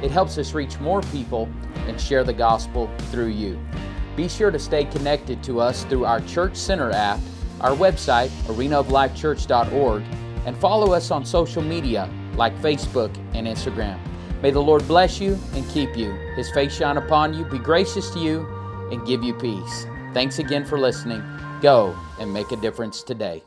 [0.00, 1.48] It helps us reach more people
[1.88, 3.58] and share the gospel through you.
[4.14, 7.18] Be sure to stay connected to us through our Church Center app,
[7.60, 10.02] our website, arenaoflifechurch.org,
[10.46, 13.98] and follow us on social media like Facebook and Instagram.
[14.42, 18.10] May the Lord bless you and keep you, His face shine upon you, be gracious
[18.10, 18.46] to you,
[18.92, 19.86] and give you peace.
[20.14, 21.22] Thanks again for listening.
[21.60, 23.42] Go and make a difference today.